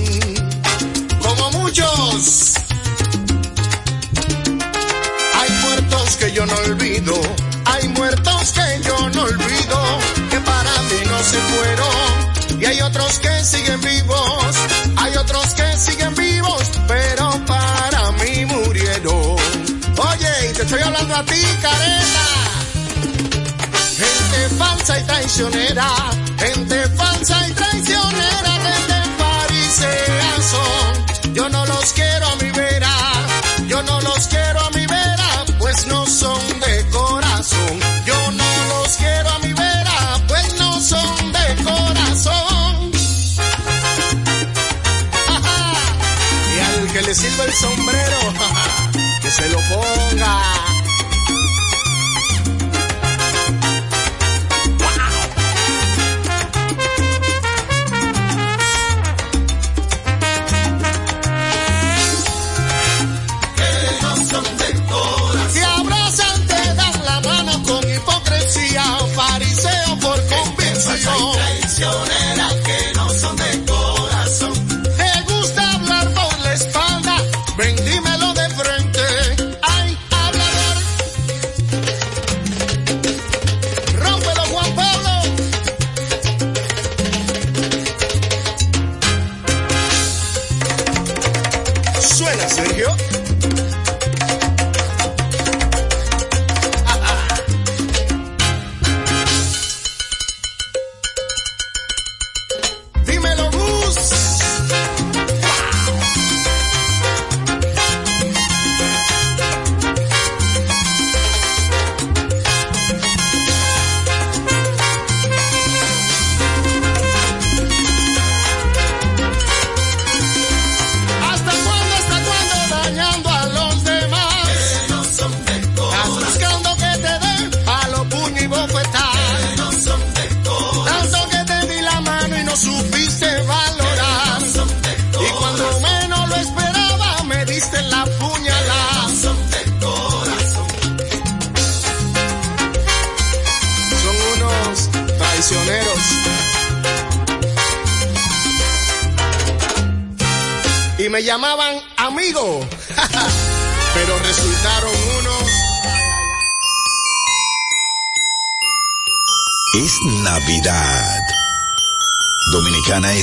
como 1.22 1.52
muchos. 1.52 2.54
Hay 5.40 5.52
muertos 5.64 6.16
que 6.18 6.32
yo 6.34 6.46
no 6.46 6.56
olvido, 6.56 7.14
hay 7.66 7.88
muertos 7.90 8.54
que 8.54 8.82
yo 8.84 9.10
no 9.10 9.22
olvido, 9.24 10.00
que 10.30 10.40
para 10.40 10.72
mí 10.90 11.00
no 11.06 11.20
se 11.20 11.40
fueron, 11.52 12.62
y 12.62 12.66
hay 12.66 12.82
otros 12.82 13.20
que 13.20 13.44
siguen 13.44 13.82
vivos, 13.82 14.05
Gente 21.16 21.32
falsa 24.58 25.00
y 25.00 25.04
traicionera, 25.04 25.88
gente 26.38 26.90
falsa 26.90 27.48
y 27.48 27.52
traicionera, 27.54 28.52
gente 28.66 28.96
farisea 29.18 30.36
son. 30.42 31.34
Yo 31.34 31.48
no 31.48 31.66
los 31.68 31.94
quiero 31.94 32.28
a 32.28 32.36
mi 32.36 32.52
vera, 32.52 32.92
yo 33.66 33.82
no 33.84 34.02
los 34.02 34.28
quiero 34.28 34.60
a 34.60 34.70
mi 34.72 34.86
vera, 34.88 35.46
pues 35.58 35.88
no 35.88 36.06
son 36.06 36.60
de 36.60 36.86
corazón. 36.90 37.80
Yo 38.06 38.32
no 38.32 38.66
los 38.68 38.98
quiero 38.98 39.30
a 39.30 39.40
mi 39.40 39.54
vera, 39.54 40.22
pues 40.28 40.60
no 40.60 40.82
son 40.82 41.32
de 41.32 41.64
corazón. 41.64 42.92
y 46.54 46.60
al 46.60 46.92
que 46.92 47.02
le 47.04 47.16
sirva 47.16 47.46
el 47.46 47.54
sombrero, 47.54 48.20
que 49.22 49.32
se 49.32 49.48
lo 49.48 49.60
ponga. 49.60 50.65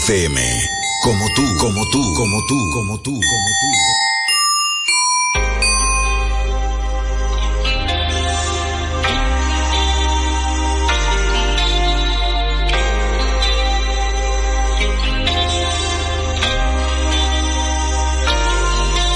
FM. 0.03 0.41
Como 1.03 1.25
tú, 1.35 1.57
como 1.59 1.89
tú, 1.91 2.15
como 2.15 2.47
tú, 2.47 2.71
como 2.73 2.99
tú, 3.01 3.13
como 3.13 3.49
tú. 3.61 3.71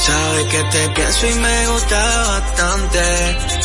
Sabes 0.00 0.46
que 0.46 0.62
te 0.64 0.88
pienso 0.90 1.26
y 1.26 1.34
me 1.34 1.66
gustaba 1.68 2.40
bastante. 2.40 2.98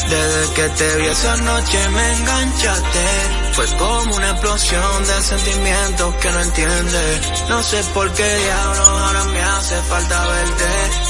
Desde 0.10 0.54
que 0.56 0.70
te 0.70 0.96
vi 0.98 1.08
esa 1.08 1.38
noche 1.38 1.90
me 1.90 2.14
enganchaste. 2.14 3.41
Fue 3.54 3.66
como 3.78 4.16
una 4.16 4.30
explosión 4.32 5.06
de 5.06 5.22
sentimientos 5.22 6.16
que 6.16 6.32
no 6.32 6.40
entiendes. 6.40 7.50
No 7.50 7.62
sé 7.64 7.84
por 7.94 8.12
qué 8.14 8.36
diablos 8.38 8.88
ahora 8.88 9.24
me 9.26 9.42
hace 9.42 9.76
falta 9.84 10.28
verte. 10.28 10.66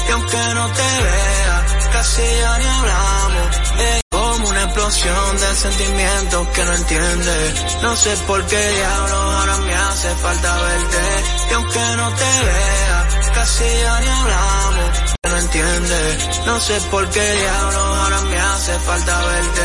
Y 0.08 0.10
aunque 0.12 0.54
no 0.54 0.66
te 0.72 1.02
vea, 1.02 1.66
casi 1.92 2.22
ya 2.22 2.58
ni 2.58 2.64
hablamos. 2.64 3.56
Es 3.78 4.02
como 4.10 4.48
una 4.48 4.62
explosión 4.64 5.36
de 5.38 5.54
sentimientos 5.54 6.48
que 6.48 6.64
no 6.64 6.72
entiendes. 6.74 7.82
No 7.82 7.96
sé 7.96 8.16
por 8.26 8.44
qué 8.46 8.68
diablos 8.70 9.12
ahora 9.12 9.58
me 9.58 9.74
hace 9.74 10.14
falta 10.16 10.56
verte. 10.62 11.24
Y 11.50 11.54
aunque 11.54 11.96
no 11.96 12.08
te 12.10 12.44
vea, 12.44 13.08
casi 13.34 13.64
ya 13.84 14.00
ni 14.00 14.08
hablamos. 14.08 15.12
No 15.32 15.38
entiendes, 15.38 16.40
no 16.44 16.60
sé 16.60 16.80
por 16.90 17.08
qué 17.08 17.32
diablos 17.34 17.98
ahora 17.98 18.20
me 18.22 18.38
hace 18.38 18.78
falta 18.80 19.18
verte. 19.26 19.62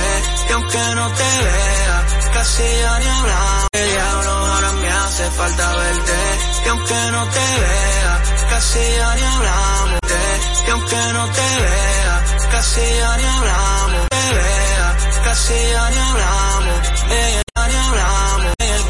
Y 0.49 0.53
aunque 0.53 0.95
no 0.95 1.09
te 1.09 1.43
vea, 1.43 1.96
casi 2.33 2.63
ya 2.81 2.99
ni 2.99 3.05
hablamos. 3.05 3.67
El 3.71 3.89
diablo 3.91 4.31
ahora 4.31 4.71
me 4.73 4.89
hace 4.89 5.31
falta 5.31 5.75
verte. 5.75 6.19
Y 6.65 6.69
aunque 6.69 7.11
no 7.11 7.21
te 7.35 7.45
vea, 7.61 8.13
casi 8.49 8.79
ya 8.99 9.15
ni 9.15 9.21
hablamos. 9.21 9.99
Y 10.67 10.69
aunque 10.69 11.01
no 11.13 11.23
te 11.37 11.47
vea, 11.63 12.15
casi 12.51 12.81
ya 12.99 13.17
ni 13.17 13.23
hablamos. 13.23 14.07
Te 14.09 14.33
vea, 14.33 14.97
casi 15.23 15.53
ya 15.73 15.89
ni 15.89 15.97
hablamos. 15.97 16.79
Ni 17.09 17.41
hablamos. 17.77 18.26